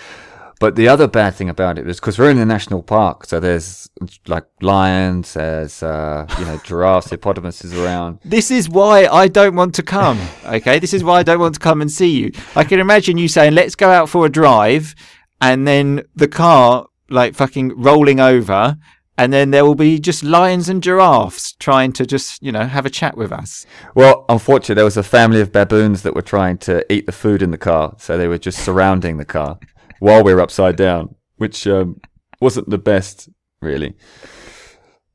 But 0.66 0.76
the 0.76 0.88
other 0.88 1.08
bad 1.08 1.36
thing 1.36 1.48
about 1.48 1.78
it 1.78 1.86
was 1.86 2.00
because 2.00 2.18
we're 2.18 2.32
in 2.32 2.38
the 2.38 2.46
national 2.46 2.82
park, 2.82 3.28
so 3.28 3.40
there's 3.40 3.88
like 4.26 4.46
lions, 4.64 5.36
there's 5.36 5.84
uh, 5.84 6.26
you 6.40 6.46
know 6.46 6.60
giraffes, 6.64 7.12
hippopotamuses 7.12 7.72
around. 7.78 8.18
This 8.26 8.50
is 8.50 8.68
why 8.68 9.06
I 9.06 9.28
don't 9.28 9.56
want 9.56 9.76
to 9.76 9.84
come. 9.84 10.20
Okay, 10.44 10.80
this 10.80 10.92
is 10.92 11.04
why 11.04 11.20
I 11.20 11.22
don't 11.22 11.38
want 11.38 11.54
to 11.54 11.60
come 11.60 11.82
and 11.82 11.92
see 11.92 12.20
you. 12.20 12.32
I 12.56 12.64
can 12.64 12.80
imagine 12.80 13.20
you 13.20 13.28
saying, 13.28 13.54
"Let's 13.54 13.76
go 13.76 13.92
out 13.92 14.10
for 14.10 14.26
a 14.26 14.30
drive," 14.30 14.96
and 15.40 15.68
then 15.68 16.02
the 16.16 16.28
car 16.28 16.88
like 17.12 17.36
fucking 17.36 17.80
rolling 17.80 18.20
over, 18.20 18.76
and 19.20 19.32
then 19.32 19.52
there 19.52 19.66
will 19.66 19.76
be 19.76 20.00
just 20.00 20.24
lions 20.24 20.68
and 20.68 20.82
giraffes 20.82 21.52
trying 21.60 21.92
to 21.92 22.08
just 22.08 22.42
you 22.42 22.52
know 22.52 22.66
have 22.66 22.88
a 22.88 22.90
chat 22.90 23.16
with 23.16 23.32
us. 23.32 23.68
Well, 23.94 24.26
unfortunately, 24.30 24.74
there 24.74 24.84
was 24.86 24.98
a 24.98 25.04
family 25.04 25.42
of 25.42 25.52
baboons 25.52 26.02
that 26.02 26.16
were 26.16 26.24
trying 26.24 26.58
to 26.70 26.92
eat 26.92 27.06
the 27.06 27.12
food 27.12 27.44
in 27.44 27.52
the 27.52 27.60
car, 27.60 27.94
so 28.00 28.18
they 28.18 28.28
were 28.28 28.40
just 28.40 28.66
surrounding 28.66 29.18
the 29.18 29.26
car 29.26 29.60
while 30.00 30.24
we 30.24 30.34
were 30.34 30.42
upside 30.42 30.76
down, 30.76 31.16
which 31.38 31.68
um, 31.68 32.00
wasn't 32.40 32.70
the 32.70 32.78
best, 32.78 33.30
really. 33.62 33.96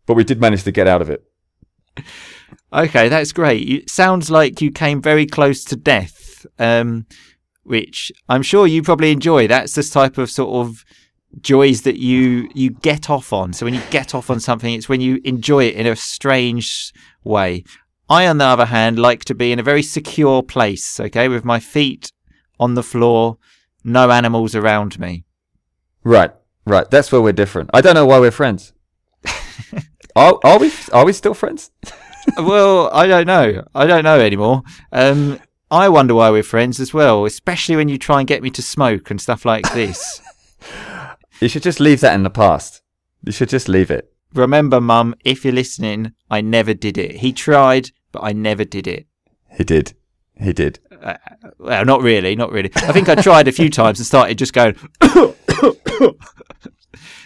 But 0.06 0.14
we 0.14 0.24
did 0.24 0.40
manage 0.40 0.64
to 0.64 0.72
get 0.72 0.88
out 0.88 1.02
of 1.02 1.10
it. 1.10 1.24
Okay, 2.72 3.08
that's 3.08 3.32
great. 3.32 3.68
It 3.68 3.90
sounds 3.90 4.30
like 4.30 4.60
you 4.60 4.70
came 4.70 5.02
very 5.02 5.26
close 5.26 5.64
to 5.64 5.76
death, 5.76 6.46
um, 6.58 7.06
which 7.64 8.12
I'm 8.28 8.42
sure 8.42 8.66
you 8.66 8.82
probably 8.82 9.10
enjoy. 9.10 9.48
That's 9.48 9.74
the 9.74 9.82
type 9.82 10.18
of 10.18 10.30
sort 10.30 10.66
of 10.66 10.84
joys 11.40 11.82
that 11.82 11.96
you 11.96 12.48
you 12.54 12.70
get 12.70 13.10
off 13.10 13.32
on. 13.32 13.52
So 13.52 13.66
when 13.66 13.74
you 13.74 13.82
get 13.90 14.14
off 14.14 14.30
on 14.30 14.40
something, 14.40 14.72
it's 14.72 14.88
when 14.88 15.00
you 15.00 15.20
enjoy 15.24 15.64
it 15.64 15.74
in 15.74 15.86
a 15.86 15.96
strange 15.96 16.92
way. 17.24 17.64
I, 18.08 18.26
on 18.26 18.38
the 18.38 18.44
other 18.44 18.66
hand, 18.66 18.98
like 18.98 19.24
to 19.26 19.34
be 19.34 19.52
in 19.52 19.58
a 19.58 19.64
very 19.64 19.82
secure 19.82 20.42
place. 20.42 20.98
Okay, 21.00 21.28
with 21.28 21.44
my 21.44 21.60
feet 21.60 22.12
on 22.58 22.74
the 22.74 22.82
floor, 22.82 23.38
no 23.84 24.10
animals 24.10 24.54
around 24.54 24.98
me. 24.98 25.24
Right, 26.04 26.32
right. 26.66 26.90
That's 26.90 27.12
where 27.12 27.20
we're 27.20 27.32
different. 27.32 27.70
I 27.74 27.80
don't 27.80 27.94
know 27.94 28.06
why 28.06 28.18
we're 28.18 28.30
friends. 28.30 28.72
are, 30.16 30.38
are 30.44 30.58
we? 30.58 30.72
Are 30.92 31.04
we 31.04 31.12
still 31.12 31.34
friends? 31.34 31.70
well, 32.36 32.90
I 32.92 33.06
don't 33.06 33.26
know. 33.26 33.64
I 33.74 33.86
don't 33.86 34.04
know 34.04 34.20
anymore. 34.20 34.62
Um, 34.92 35.40
I 35.70 35.88
wonder 35.88 36.14
why 36.14 36.30
we're 36.30 36.42
friends 36.42 36.80
as 36.80 36.92
well, 36.92 37.24
especially 37.24 37.76
when 37.76 37.88
you 37.88 37.98
try 37.98 38.18
and 38.18 38.28
get 38.28 38.42
me 38.42 38.50
to 38.50 38.62
smoke 38.62 39.10
and 39.10 39.20
stuff 39.20 39.44
like 39.44 39.70
this. 39.72 40.20
You 41.40 41.48
should 41.48 41.62
just 41.62 41.80
leave 41.80 42.00
that 42.00 42.14
in 42.14 42.22
the 42.22 42.28
past. 42.28 42.82
You 43.24 43.32
should 43.32 43.48
just 43.48 43.66
leave 43.66 43.90
it. 43.90 44.12
Remember, 44.34 44.78
Mum, 44.78 45.14
if 45.24 45.42
you're 45.42 45.54
listening, 45.54 46.12
I 46.30 46.42
never 46.42 46.74
did 46.74 46.98
it. 46.98 47.16
He 47.16 47.32
tried, 47.32 47.92
but 48.12 48.22
I 48.22 48.32
never 48.32 48.64
did 48.64 48.86
it. 48.86 49.06
He 49.56 49.64
did. 49.64 49.94
He 50.38 50.52
did. 50.52 50.80
Well, 51.58 51.84
not 51.84 52.02
really, 52.02 52.36
not 52.36 52.52
really. 52.52 52.70
I 52.76 52.92
think 52.92 53.08
I 53.08 53.14
tried 53.14 53.48
a 53.48 53.52
few 53.52 53.70
times 53.80 53.98
and 53.98 54.06
started 54.06 54.38
just 54.38 54.52
going, 54.52 54.76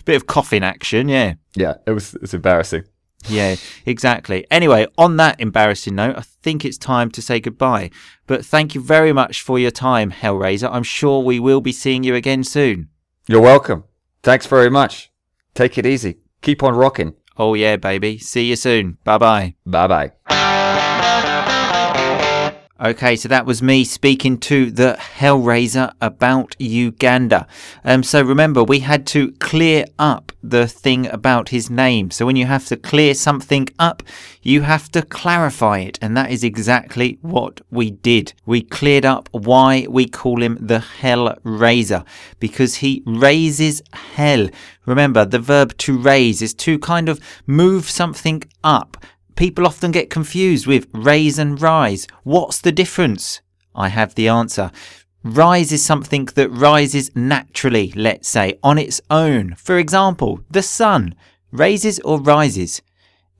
bit 0.04 0.16
of 0.16 0.26
coughing 0.26 0.62
action, 0.62 1.08
yeah. 1.08 1.34
Yeah, 1.56 1.74
it 1.86 1.92
was. 1.92 2.14
It's 2.16 2.34
embarrassing. 2.34 2.84
Yeah, 3.28 3.56
exactly. 3.86 4.46
Anyway, 4.50 4.86
on 4.98 5.16
that 5.16 5.40
embarrassing 5.40 5.94
note, 5.94 6.16
I 6.16 6.20
think 6.20 6.64
it's 6.64 6.76
time 6.76 7.10
to 7.12 7.22
say 7.22 7.40
goodbye. 7.40 7.90
But 8.26 8.44
thank 8.44 8.74
you 8.74 8.82
very 8.82 9.12
much 9.12 9.40
for 9.40 9.58
your 9.58 9.70
time, 9.70 10.10
Hellraiser. 10.10 10.68
I'm 10.70 10.82
sure 10.82 11.20
we 11.20 11.40
will 11.40 11.60
be 11.60 11.72
seeing 11.72 12.04
you 12.04 12.14
again 12.14 12.44
soon. 12.44 12.90
You're 13.26 13.40
welcome. 13.40 13.84
Thanks 14.22 14.46
very 14.46 14.70
much. 14.70 15.10
Take 15.54 15.78
it 15.78 15.86
easy. 15.86 16.18
Keep 16.42 16.62
on 16.62 16.74
rocking. 16.74 17.14
Oh, 17.38 17.54
yeah, 17.54 17.76
baby. 17.76 18.18
See 18.18 18.44
you 18.48 18.56
soon. 18.56 18.98
Bye 19.04 19.18
bye. 19.18 19.54
Bye 19.64 19.86
bye. 20.26 20.43
Okay, 22.80 23.14
so 23.14 23.28
that 23.28 23.46
was 23.46 23.62
me 23.62 23.84
speaking 23.84 24.36
to 24.38 24.68
the 24.68 24.96
Hellraiser 24.98 25.92
about 26.00 26.56
Uganda. 26.58 27.46
Um, 27.84 28.02
so 28.02 28.20
remember, 28.20 28.64
we 28.64 28.80
had 28.80 29.06
to 29.08 29.30
clear 29.38 29.84
up 29.96 30.32
the 30.42 30.66
thing 30.66 31.06
about 31.06 31.50
his 31.50 31.70
name. 31.70 32.10
So 32.10 32.26
when 32.26 32.34
you 32.34 32.46
have 32.46 32.66
to 32.66 32.76
clear 32.76 33.14
something 33.14 33.68
up, 33.78 34.02
you 34.42 34.62
have 34.62 34.90
to 34.90 35.02
clarify 35.02 35.78
it. 35.78 36.00
And 36.02 36.16
that 36.16 36.32
is 36.32 36.42
exactly 36.42 37.16
what 37.22 37.60
we 37.70 37.92
did. 37.92 38.32
We 38.44 38.62
cleared 38.62 39.04
up 39.04 39.28
why 39.30 39.86
we 39.88 40.06
call 40.06 40.42
him 40.42 40.58
the 40.60 40.84
Hellraiser, 41.00 42.04
because 42.40 42.76
he 42.76 43.04
raises 43.06 43.82
hell. 43.92 44.48
Remember, 44.84 45.24
the 45.24 45.38
verb 45.38 45.78
to 45.78 45.96
raise 45.96 46.42
is 46.42 46.52
to 46.54 46.80
kind 46.80 47.08
of 47.08 47.20
move 47.46 47.88
something 47.88 48.42
up. 48.64 48.96
People 49.36 49.66
often 49.66 49.90
get 49.90 50.10
confused 50.10 50.66
with 50.66 50.86
raise 50.92 51.38
and 51.38 51.60
rise. 51.60 52.06
What's 52.22 52.60
the 52.60 52.72
difference? 52.72 53.40
I 53.74 53.88
have 53.88 54.14
the 54.14 54.28
answer. 54.28 54.70
Rise 55.24 55.72
is 55.72 55.84
something 55.84 56.26
that 56.34 56.50
rises 56.50 57.10
naturally, 57.16 57.92
let's 57.96 58.28
say, 58.28 58.58
on 58.62 58.78
its 58.78 59.00
own. 59.10 59.54
For 59.56 59.78
example, 59.78 60.40
the 60.50 60.62
sun 60.62 61.14
raises 61.50 61.98
or 62.00 62.20
rises? 62.20 62.82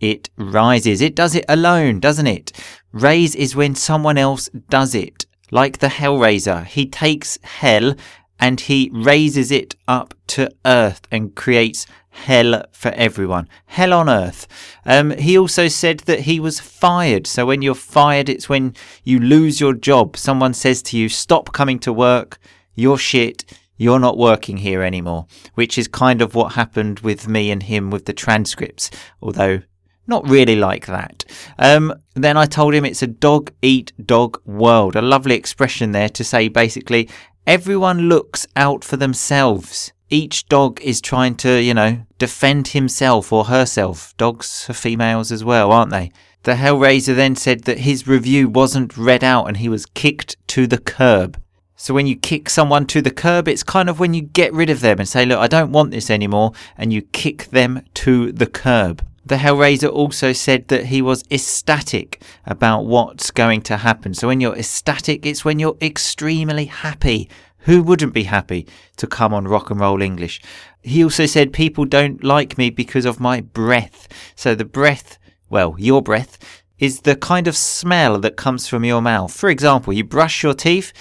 It 0.00 0.30
rises. 0.36 1.00
It 1.00 1.14
does 1.14 1.34
it 1.34 1.44
alone, 1.48 2.00
doesn't 2.00 2.26
it? 2.26 2.52
Raise 2.92 3.34
is 3.34 3.54
when 3.54 3.74
someone 3.74 4.18
else 4.18 4.48
does 4.68 4.94
it. 4.94 5.26
Like 5.50 5.78
the 5.78 5.88
Hellraiser, 5.88 6.64
he 6.64 6.86
takes 6.86 7.38
hell 7.42 7.94
and 8.40 8.60
he 8.60 8.90
raises 8.92 9.50
it 9.50 9.76
up 9.86 10.14
to 10.28 10.50
earth 10.66 11.02
and 11.12 11.34
creates 11.34 11.86
hell 12.14 12.64
for 12.72 12.90
everyone. 12.92 13.48
Hell 13.66 13.92
on 13.92 14.08
earth. 14.08 14.46
Um, 14.86 15.10
he 15.10 15.36
also 15.36 15.68
said 15.68 16.00
that 16.00 16.20
he 16.20 16.40
was 16.40 16.60
fired. 16.60 17.26
So 17.26 17.44
when 17.44 17.60
you're 17.60 17.74
fired, 17.74 18.28
it's 18.28 18.48
when 18.48 18.74
you 19.02 19.18
lose 19.18 19.60
your 19.60 19.74
job. 19.74 20.16
Someone 20.16 20.54
says 20.54 20.80
to 20.82 20.98
you, 20.98 21.08
stop 21.08 21.52
coming 21.52 21.78
to 21.80 21.92
work. 21.92 22.38
You're 22.74 22.98
shit. 22.98 23.44
You're 23.76 23.98
not 23.98 24.16
working 24.16 24.58
here 24.58 24.82
anymore. 24.82 25.26
Which 25.54 25.76
is 25.76 25.88
kind 25.88 26.22
of 26.22 26.34
what 26.34 26.52
happened 26.52 27.00
with 27.00 27.28
me 27.28 27.50
and 27.50 27.62
him 27.62 27.90
with 27.90 28.06
the 28.06 28.12
transcripts. 28.12 28.90
Although 29.20 29.62
not 30.06 30.28
really 30.28 30.56
like 30.56 30.86
that. 30.86 31.24
Um, 31.58 31.92
then 32.14 32.36
I 32.36 32.46
told 32.46 32.74
him 32.74 32.84
it's 32.84 33.02
a 33.02 33.06
dog 33.08 33.50
eat 33.60 33.92
dog 34.04 34.40
world. 34.44 34.96
A 34.96 35.02
lovely 35.02 35.34
expression 35.34 35.92
there 35.92 36.10
to 36.10 36.22
say 36.24 36.48
basically 36.48 37.08
everyone 37.46 38.08
looks 38.08 38.46
out 38.54 38.84
for 38.84 38.96
themselves. 38.96 39.92
Each 40.10 40.46
dog 40.48 40.80
is 40.82 41.00
trying 41.00 41.34
to, 41.36 41.60
you 41.60 41.74
know, 41.74 42.02
defend 42.18 42.68
himself 42.68 43.32
or 43.32 43.44
herself. 43.44 44.14
Dogs 44.16 44.66
are 44.68 44.74
females 44.74 45.32
as 45.32 45.42
well, 45.42 45.72
aren't 45.72 45.90
they? 45.90 46.12
The 46.42 46.52
Hellraiser 46.52 47.16
then 47.16 47.36
said 47.36 47.62
that 47.62 47.78
his 47.78 48.06
review 48.06 48.48
wasn't 48.48 48.98
read 48.98 49.24
out 49.24 49.46
and 49.46 49.56
he 49.56 49.68
was 49.68 49.86
kicked 49.86 50.36
to 50.48 50.66
the 50.66 50.78
curb. 50.78 51.40
So 51.76 51.94
when 51.94 52.06
you 52.06 52.16
kick 52.16 52.50
someone 52.50 52.86
to 52.86 53.02
the 53.02 53.10
curb, 53.10 53.48
it's 53.48 53.62
kind 53.62 53.88
of 53.88 53.98
when 53.98 54.14
you 54.14 54.22
get 54.22 54.52
rid 54.52 54.70
of 54.70 54.80
them 54.80 54.98
and 54.98 55.08
say, 55.08 55.24
look, 55.24 55.38
I 55.38 55.48
don't 55.48 55.72
want 55.72 55.90
this 55.90 56.10
anymore, 56.10 56.52
and 56.78 56.92
you 56.92 57.02
kick 57.02 57.46
them 57.46 57.82
to 57.94 58.30
the 58.30 58.46
curb. 58.46 59.04
The 59.26 59.36
Hellraiser 59.36 59.90
also 59.90 60.32
said 60.32 60.68
that 60.68 60.86
he 60.86 61.00
was 61.00 61.24
ecstatic 61.30 62.22
about 62.44 62.84
what's 62.84 63.30
going 63.30 63.62
to 63.62 63.78
happen. 63.78 64.12
So 64.12 64.28
when 64.28 64.40
you're 64.40 64.56
ecstatic, 64.56 65.24
it's 65.24 65.44
when 65.44 65.58
you're 65.58 65.78
extremely 65.80 66.66
happy. 66.66 67.30
Who 67.64 67.82
wouldn't 67.82 68.12
be 68.12 68.24
happy 68.24 68.66
to 68.98 69.06
come 69.06 69.32
on 69.32 69.48
Rock 69.48 69.70
and 69.70 69.80
Roll 69.80 70.02
English? 70.02 70.42
He 70.82 71.02
also 71.02 71.24
said 71.24 71.52
people 71.52 71.86
don't 71.86 72.22
like 72.22 72.58
me 72.58 72.68
because 72.68 73.06
of 73.06 73.20
my 73.20 73.40
breath. 73.40 74.06
So 74.36 74.54
the 74.54 74.66
breath, 74.66 75.18
well, 75.48 75.74
your 75.78 76.02
breath, 76.02 76.38
is 76.78 77.00
the 77.00 77.16
kind 77.16 77.48
of 77.48 77.56
smell 77.56 78.18
that 78.18 78.36
comes 78.36 78.68
from 78.68 78.84
your 78.84 79.00
mouth. 79.00 79.32
For 79.32 79.48
example, 79.48 79.94
you 79.94 80.04
brush 80.04 80.42
your 80.42 80.52
teeth 80.52 80.92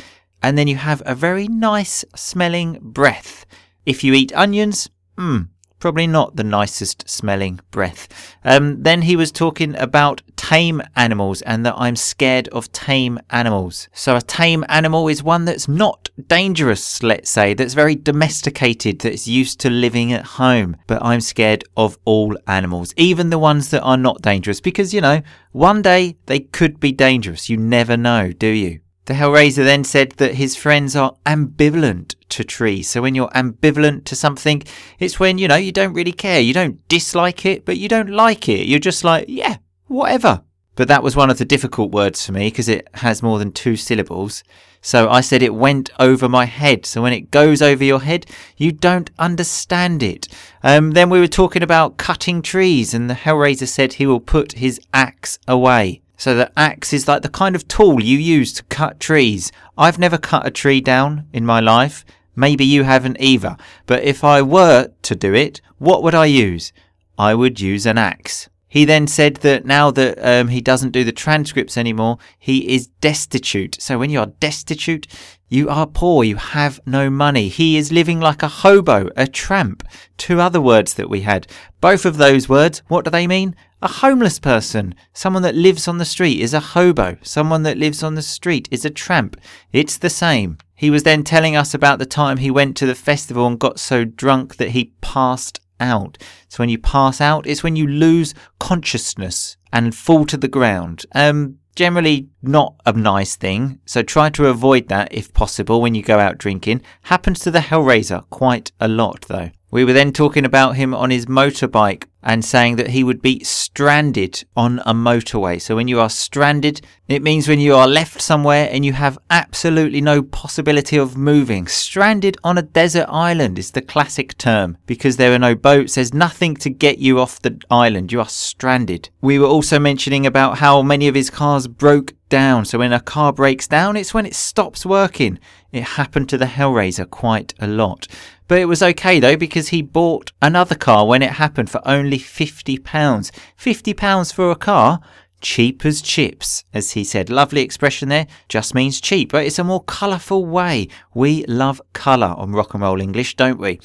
and 0.41 0.57
then 0.57 0.67
you 0.67 0.77
have 0.77 1.01
a 1.05 1.15
very 1.15 1.47
nice 1.49 2.05
smelling 2.15 2.79
breath. 2.81 3.45
If 3.85 4.03
you 4.03 4.13
eat 4.13 4.31
onions, 4.33 4.89
mmm, 5.17 5.49
probably 5.83 6.07
not 6.07 6.37
the 6.37 6.45
nicest 6.45 7.09
smelling 7.09 7.59
breath. 7.69 8.07
Um, 8.45 8.83
then 8.83 9.01
he 9.01 9.17
was 9.17 9.33
talking 9.33 9.75
about 9.75 10.21
tame 10.37 10.81
animals 10.95 11.41
and 11.41 11.65
that 11.65 11.75
I'm 11.75 11.97
scared 11.97 12.47
of 12.47 12.71
tame 12.71 13.19
animals. 13.31 13.89
So 13.91 14.15
a 14.15 14.21
tame 14.21 14.63
animal 14.69 15.09
is 15.09 15.21
one 15.21 15.43
that's 15.43 15.67
not 15.67 16.09
dangerous, 16.27 17.03
let's 17.03 17.29
say, 17.29 17.53
that's 17.53 17.73
very 17.73 17.95
domesticated, 17.95 18.99
that's 18.99 19.27
used 19.27 19.59
to 19.59 19.69
living 19.69 20.13
at 20.13 20.23
home. 20.23 20.77
But 20.87 21.03
I'm 21.03 21.19
scared 21.19 21.65
of 21.75 21.97
all 22.05 22.37
animals, 22.47 22.93
even 22.95 23.29
the 23.29 23.37
ones 23.37 23.69
that 23.71 23.81
are 23.81 23.97
not 23.97 24.21
dangerous, 24.21 24.61
because, 24.61 24.93
you 24.93 25.01
know, 25.01 25.21
one 25.51 25.81
day 25.81 26.15
they 26.27 26.39
could 26.39 26.79
be 26.79 26.93
dangerous. 26.93 27.49
You 27.49 27.57
never 27.57 27.97
know, 27.97 28.31
do 28.31 28.47
you? 28.47 28.79
The 29.05 29.15
Hellraiser 29.15 29.65
then 29.65 29.83
said 29.83 30.13
that 30.13 30.35
his 30.35 30.55
friends 30.55 30.95
are 30.95 31.17
ambivalent 31.25 32.15
to 32.33 32.43
trees. 32.43 32.89
So 32.89 33.01
when 33.01 33.15
you're 33.15 33.29
ambivalent 33.29 34.05
to 34.05 34.15
something, 34.15 34.63
it's 34.99 35.19
when, 35.19 35.37
you 35.37 35.47
know, 35.47 35.55
you 35.55 35.71
don't 35.71 35.93
really 35.93 36.11
care. 36.11 36.39
You 36.39 36.53
don't 36.53 36.87
dislike 36.87 37.45
it, 37.45 37.65
but 37.65 37.77
you 37.77 37.87
don't 37.87 38.09
like 38.09 38.49
it. 38.49 38.67
You're 38.67 38.79
just 38.79 39.03
like, 39.03 39.25
yeah, 39.27 39.57
whatever. 39.87 40.43
But 40.75 40.87
that 40.87 41.03
was 41.03 41.15
one 41.15 41.29
of 41.29 41.37
the 41.37 41.45
difficult 41.45 41.91
words 41.91 42.25
for 42.25 42.31
me 42.31 42.47
because 42.47 42.67
it 42.67 42.87
has 42.95 43.21
more 43.21 43.37
than 43.37 43.51
two 43.51 43.75
syllables. 43.75 44.43
So 44.81 45.09
I 45.09 45.21
said 45.21 45.41
it 45.41 45.53
went 45.53 45.91
over 45.99 46.27
my 46.27 46.45
head. 46.45 46.85
So 46.85 47.01
when 47.01 47.13
it 47.13 47.31
goes 47.31 47.61
over 47.61 47.83
your 47.83 48.01
head, 48.01 48.25
you 48.57 48.71
don't 48.71 49.11
understand 49.17 50.03
it. 50.03 50.27
Um, 50.63 50.91
then 50.91 51.09
we 51.09 51.19
were 51.19 51.27
talking 51.27 51.63
about 51.63 51.97
cutting 51.97 52.41
trees, 52.41 52.93
and 52.93 53.09
the 53.09 53.13
Hellraiser 53.13 53.67
said 53.67 53.93
he 53.93 54.07
will 54.07 54.19
put 54.19 54.53
his 54.53 54.81
axe 54.93 55.39
away. 55.47 56.01
So 56.17 56.35
the 56.35 56.51
axe 56.57 56.91
is 56.91 57.07
like 57.07 57.21
the 57.21 57.29
kind 57.29 57.55
of 57.55 57.67
tool 57.67 58.01
you 58.01 58.17
use 58.17 58.51
to 58.53 58.63
cut 58.63 58.99
trees. 58.99 59.51
I've 59.77 59.99
never 59.99 60.17
cut 60.17 60.45
a 60.45 60.51
tree 60.51 60.81
down 60.81 61.27
in 61.33 61.45
my 61.45 61.59
life. 61.59 62.03
Maybe 62.35 62.65
you 62.65 62.83
haven't 62.83 63.17
either. 63.19 63.57
But 63.85 64.03
if 64.03 64.23
I 64.23 64.41
were 64.41 64.89
to 65.01 65.15
do 65.15 65.33
it, 65.33 65.61
what 65.77 66.03
would 66.03 66.15
I 66.15 66.25
use? 66.25 66.73
I 67.17 67.35
would 67.35 67.59
use 67.59 67.85
an 67.85 67.97
axe. 67.97 68.49
He 68.67 68.85
then 68.85 69.05
said 69.05 69.35
that 69.37 69.65
now 69.65 69.91
that 69.91 70.17
um, 70.17 70.47
he 70.47 70.59
doesn't 70.59 70.93
do 70.93 71.03
the 71.03 71.11
transcripts 71.11 71.77
anymore, 71.77 72.17
he 72.39 72.73
is 72.73 72.87
destitute. 72.87 73.79
So 73.79 73.99
when 73.99 74.09
you 74.09 74.19
are 74.19 74.25
destitute, 74.25 75.05
you 75.53 75.69
are 75.69 75.85
poor, 75.85 76.23
you 76.23 76.35
have 76.35 76.79
no 76.85 77.09
money. 77.09 77.47
He 77.47 77.77
is 77.77 77.91
living 77.91 78.19
like 78.19 78.41
a 78.41 78.47
hobo, 78.47 79.09
a 79.15 79.27
tramp. 79.27 79.87
Two 80.17 80.41
other 80.41 80.59
words 80.59 80.95
that 80.95 81.09
we 81.09 81.21
had. 81.21 81.45
Both 81.79 82.05
of 82.05 82.17
those 82.17 82.49
words, 82.49 82.81
what 82.87 83.05
do 83.05 83.11
they 83.11 83.27
mean? 83.27 83.55
A 83.81 83.87
homeless 83.87 84.39
person. 84.39 84.95
Someone 85.13 85.43
that 85.43 85.53
lives 85.53 85.87
on 85.87 85.99
the 85.99 86.05
street 86.05 86.39
is 86.39 86.55
a 86.55 86.59
hobo. 86.59 87.17
Someone 87.21 87.61
that 87.63 87.77
lives 87.77 88.01
on 88.01 88.15
the 88.15 88.23
street 88.23 88.67
is 88.71 88.83
a 88.83 88.89
tramp. 88.89 89.39
It's 89.71 89.97
the 89.97 90.09
same. 90.09 90.57
He 90.73 90.89
was 90.89 91.03
then 91.03 91.23
telling 91.23 91.55
us 91.55 91.75
about 91.75 91.99
the 91.99 92.05
time 92.07 92.37
he 92.37 92.49
went 92.49 92.75
to 92.77 92.87
the 92.87 92.95
festival 92.95 93.45
and 93.45 93.59
got 93.59 93.79
so 93.79 94.05
drunk 94.05 94.55
that 94.55 94.71
he 94.71 94.93
passed 95.01 95.59
out. 95.79 96.17
So 96.47 96.57
when 96.63 96.69
you 96.69 96.79
pass 96.79 97.21
out, 97.21 97.45
it's 97.45 97.61
when 97.61 97.75
you 97.75 97.85
lose 97.85 98.33
consciousness 98.59 99.57
and 99.71 99.93
fall 99.93 100.25
to 100.25 100.37
the 100.37 100.47
ground. 100.47 101.05
Um, 101.13 101.59
generally 101.75 102.29
not 102.41 102.75
a 102.85 102.93
nice 102.93 103.35
thing, 103.35 103.79
so 103.85 104.01
try 104.03 104.29
to 104.31 104.47
avoid 104.47 104.87
that 104.89 105.13
if 105.13 105.33
possible 105.33 105.81
when 105.81 105.95
you 105.95 106.03
go 106.03 106.19
out 106.19 106.37
drinking. 106.37 106.81
Happens 107.03 107.39
to 107.39 107.51
the 107.51 107.59
Hellraiser 107.59 108.23
quite 108.29 108.71
a 108.79 108.87
lot 108.87 109.21
though. 109.27 109.51
We 109.71 109.83
were 109.83 109.93
then 109.93 110.13
talking 110.13 110.45
about 110.45 110.75
him 110.75 110.93
on 110.93 111.09
his 111.09 111.25
motorbike 111.25 112.05
and 112.21 112.45
saying 112.45 112.75
that 112.75 112.89
he 112.89 113.03
would 113.03 113.23
be 113.23 113.43
stranded 113.43 114.43
on 114.55 114.79
a 114.85 114.93
motorway. 114.93 115.59
So 115.59 115.75
when 115.75 115.87
you 115.87 115.99
are 115.99 116.11
stranded, 116.11 116.81
it 117.09 117.21
means 117.21 117.49
when 117.49 117.59
you 117.59 117.75
are 117.75 117.87
left 117.87 118.21
somewhere 118.21 118.69
and 118.71 118.85
you 118.85 118.93
have 118.93 119.19
absolutely 119.29 119.99
no 119.99 120.23
possibility 120.23 120.95
of 120.95 121.17
moving. 121.17 121.67
Stranded 121.67 122.37
on 122.45 122.57
a 122.57 122.61
desert 122.61 123.07
island 123.09 123.59
is 123.59 123.71
the 123.71 123.81
classic 123.81 124.37
term 124.37 124.77
because 124.85 125.17
there 125.17 125.33
are 125.33 125.39
no 125.39 125.53
boats, 125.53 125.95
there's 125.95 126.13
nothing 126.13 126.55
to 126.55 126.69
get 126.69 126.99
you 126.99 127.19
off 127.19 127.41
the 127.41 127.59
island. 127.69 128.13
You 128.13 128.21
are 128.21 128.29
stranded. 128.29 129.09
We 129.19 129.37
were 129.37 129.47
also 129.47 129.79
mentioning 129.79 130.25
about 130.25 130.59
how 130.59 130.81
many 130.81 131.09
of 131.09 131.15
his 131.15 131.29
cars 131.29 131.67
broke 131.67 132.13
down. 132.29 132.63
So 132.63 132.79
when 132.79 132.93
a 132.93 133.01
car 133.01 133.33
breaks 133.33 133.67
down, 133.67 133.97
it's 133.97 134.13
when 134.13 134.25
it 134.25 134.33
stops 134.33 134.85
working. 134.85 135.39
It 135.73 135.83
happened 135.83 136.29
to 136.29 136.37
the 136.37 136.45
Hellraiser 136.45 137.09
quite 137.09 137.53
a 137.59 137.67
lot. 137.67 138.07
But 138.47 138.59
it 138.59 138.65
was 138.65 138.81
okay 138.81 139.19
though 139.19 139.35
because 139.35 139.69
he 139.69 139.81
bought 139.81 140.31
another 140.41 140.75
car 140.75 141.05
when 141.05 141.21
it 141.21 141.31
happened 141.31 141.69
for 141.69 141.81
only 141.85 142.17
£50. 142.17 142.79
£50 142.79 144.33
for 144.33 144.51
a 144.51 144.55
car? 144.55 145.01
Cheap 145.43 145.85
as 145.85 146.01
chips, 146.01 146.63
as 146.73 146.91
he 146.91 147.03
said. 147.03 147.29
Lovely 147.29 147.61
expression 147.61 148.07
there, 148.07 148.27
just 148.47 148.73
means 148.73 149.01
cheap, 149.01 149.33
but 149.33 149.45
it's 149.45 149.59
a 149.59 149.63
more 149.63 149.83
colourful 149.83 150.45
way. 150.45 150.87
We 151.13 151.43
love 151.45 151.81
colour 151.91 152.33
on 152.37 152.53
rock 152.53 152.73
and 152.73 152.81
roll 152.81 153.01
English, 153.01 153.35
don't 153.35 153.59
we? 153.59 153.81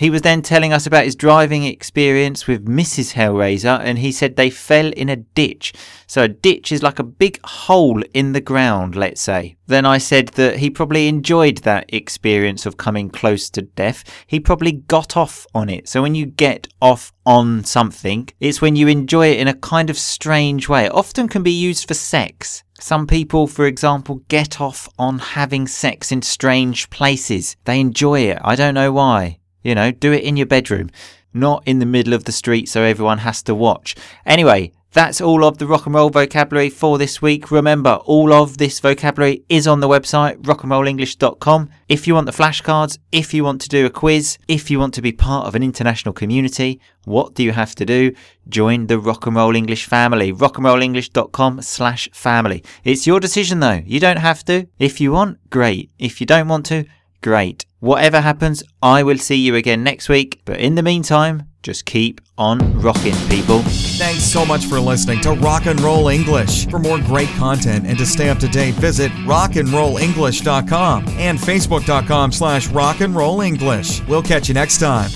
He 0.00 0.08
was 0.08 0.22
then 0.22 0.40
telling 0.40 0.72
us 0.72 0.86
about 0.86 1.04
his 1.04 1.14
driving 1.14 1.64
experience 1.64 2.46
with 2.46 2.64
Mrs. 2.64 3.12
Hellraiser, 3.12 3.78
and 3.80 3.98
he 3.98 4.12
said 4.12 4.34
they 4.34 4.48
fell 4.48 4.90
in 4.92 5.10
a 5.10 5.16
ditch. 5.16 5.74
So, 6.06 6.22
a 6.22 6.28
ditch 6.28 6.72
is 6.72 6.82
like 6.82 6.98
a 6.98 7.04
big 7.04 7.38
hole 7.44 8.02
in 8.14 8.32
the 8.32 8.40
ground, 8.40 8.96
let's 8.96 9.20
say. 9.20 9.56
Then 9.66 9.84
I 9.84 9.98
said 9.98 10.28
that 10.28 10.56
he 10.56 10.70
probably 10.70 11.06
enjoyed 11.06 11.58
that 11.58 11.92
experience 11.92 12.64
of 12.64 12.78
coming 12.78 13.10
close 13.10 13.50
to 13.50 13.60
death. 13.60 14.02
He 14.26 14.40
probably 14.40 14.72
got 14.72 15.18
off 15.18 15.46
on 15.54 15.68
it. 15.68 15.86
So, 15.86 16.00
when 16.00 16.14
you 16.14 16.24
get 16.24 16.66
off 16.80 17.12
on 17.26 17.64
something, 17.64 18.30
it's 18.40 18.62
when 18.62 18.76
you 18.76 18.88
enjoy 18.88 19.32
it 19.32 19.38
in 19.38 19.48
a 19.48 19.54
kind 19.54 19.90
of 19.90 19.98
strange 19.98 20.66
way. 20.66 20.86
It 20.86 20.94
often 20.94 21.28
can 21.28 21.42
be 21.42 21.52
used 21.52 21.86
for 21.86 21.92
sex. 21.92 22.64
Some 22.80 23.06
people, 23.06 23.46
for 23.46 23.66
example, 23.66 24.22
get 24.28 24.62
off 24.62 24.88
on 24.98 25.18
having 25.18 25.66
sex 25.66 26.10
in 26.10 26.22
strange 26.22 26.88
places. 26.88 27.54
They 27.66 27.78
enjoy 27.78 28.20
it. 28.20 28.38
I 28.40 28.56
don't 28.56 28.72
know 28.72 28.92
why. 28.92 29.39
You 29.62 29.74
know, 29.74 29.90
do 29.90 30.12
it 30.12 30.24
in 30.24 30.36
your 30.36 30.46
bedroom, 30.46 30.90
not 31.32 31.62
in 31.66 31.78
the 31.78 31.86
middle 31.86 32.14
of 32.14 32.24
the 32.24 32.32
street 32.32 32.68
so 32.68 32.82
everyone 32.82 33.18
has 33.18 33.42
to 33.44 33.54
watch. 33.54 33.94
Anyway, 34.24 34.72
that's 34.92 35.20
all 35.20 35.44
of 35.44 35.58
the 35.58 35.68
rock 35.68 35.86
and 35.86 35.94
roll 35.94 36.10
vocabulary 36.10 36.68
for 36.68 36.98
this 36.98 37.22
week. 37.22 37.52
Remember, 37.52 38.00
all 38.06 38.32
of 38.32 38.58
this 38.58 38.80
vocabulary 38.80 39.44
is 39.48 39.68
on 39.68 39.78
the 39.78 39.88
website, 39.88 40.42
rockandrollenglish.com. 40.42 41.70
If 41.88 42.08
you 42.08 42.14
want 42.14 42.26
the 42.26 42.32
flashcards, 42.32 42.98
if 43.12 43.32
you 43.32 43.44
want 43.44 43.60
to 43.60 43.68
do 43.68 43.86
a 43.86 43.90
quiz, 43.90 44.36
if 44.48 44.68
you 44.68 44.80
want 44.80 44.94
to 44.94 45.02
be 45.02 45.12
part 45.12 45.46
of 45.46 45.54
an 45.54 45.62
international 45.62 46.12
community, 46.12 46.80
what 47.04 47.34
do 47.34 47.44
you 47.44 47.52
have 47.52 47.76
to 47.76 47.86
do? 47.86 48.12
Join 48.48 48.88
the 48.88 48.98
Rock 48.98 49.26
and 49.26 49.36
Roll 49.36 49.54
English 49.54 49.86
family, 49.86 50.32
rockandrollenglish.com 50.32 51.62
slash 51.62 52.08
family. 52.12 52.64
It's 52.82 53.06
your 53.06 53.20
decision 53.20 53.60
though. 53.60 53.82
You 53.86 54.00
don't 54.00 54.18
have 54.18 54.44
to. 54.46 54.66
If 54.80 55.00
you 55.00 55.12
want, 55.12 55.38
great. 55.50 55.92
If 56.00 56.20
you 56.20 56.26
don't 56.26 56.48
want 56.48 56.66
to, 56.66 56.84
great. 57.20 57.64
Whatever 57.80 58.20
happens, 58.20 58.62
I 58.82 59.02
will 59.02 59.18
see 59.18 59.36
you 59.36 59.54
again 59.54 59.82
next 59.82 60.08
week. 60.08 60.42
But 60.44 60.60
in 60.60 60.74
the 60.74 60.82
meantime, 60.82 61.48
just 61.62 61.84
keep 61.84 62.20
on 62.38 62.80
rocking, 62.80 63.14
people. 63.28 63.60
Thanks 63.62 64.22
so 64.22 64.44
much 64.44 64.66
for 64.66 64.80
listening 64.80 65.20
to 65.22 65.32
Rock 65.32 65.66
and 65.66 65.80
Roll 65.80 66.08
English. 66.08 66.66
For 66.68 66.78
more 66.78 66.98
great 66.98 67.28
content 67.30 67.86
and 67.86 67.98
to 67.98 68.06
stay 68.06 68.28
up 68.28 68.38
to 68.38 68.48
date, 68.48 68.74
visit 68.74 69.12
rockandrollenglish.com 69.12 71.08
and 71.08 71.38
facebook.com 71.38 72.32
slash 72.32 72.68
rockandrollenglish. 72.68 74.06
We'll 74.08 74.22
catch 74.22 74.48
you 74.48 74.54
next 74.54 74.78
time. 74.78 75.10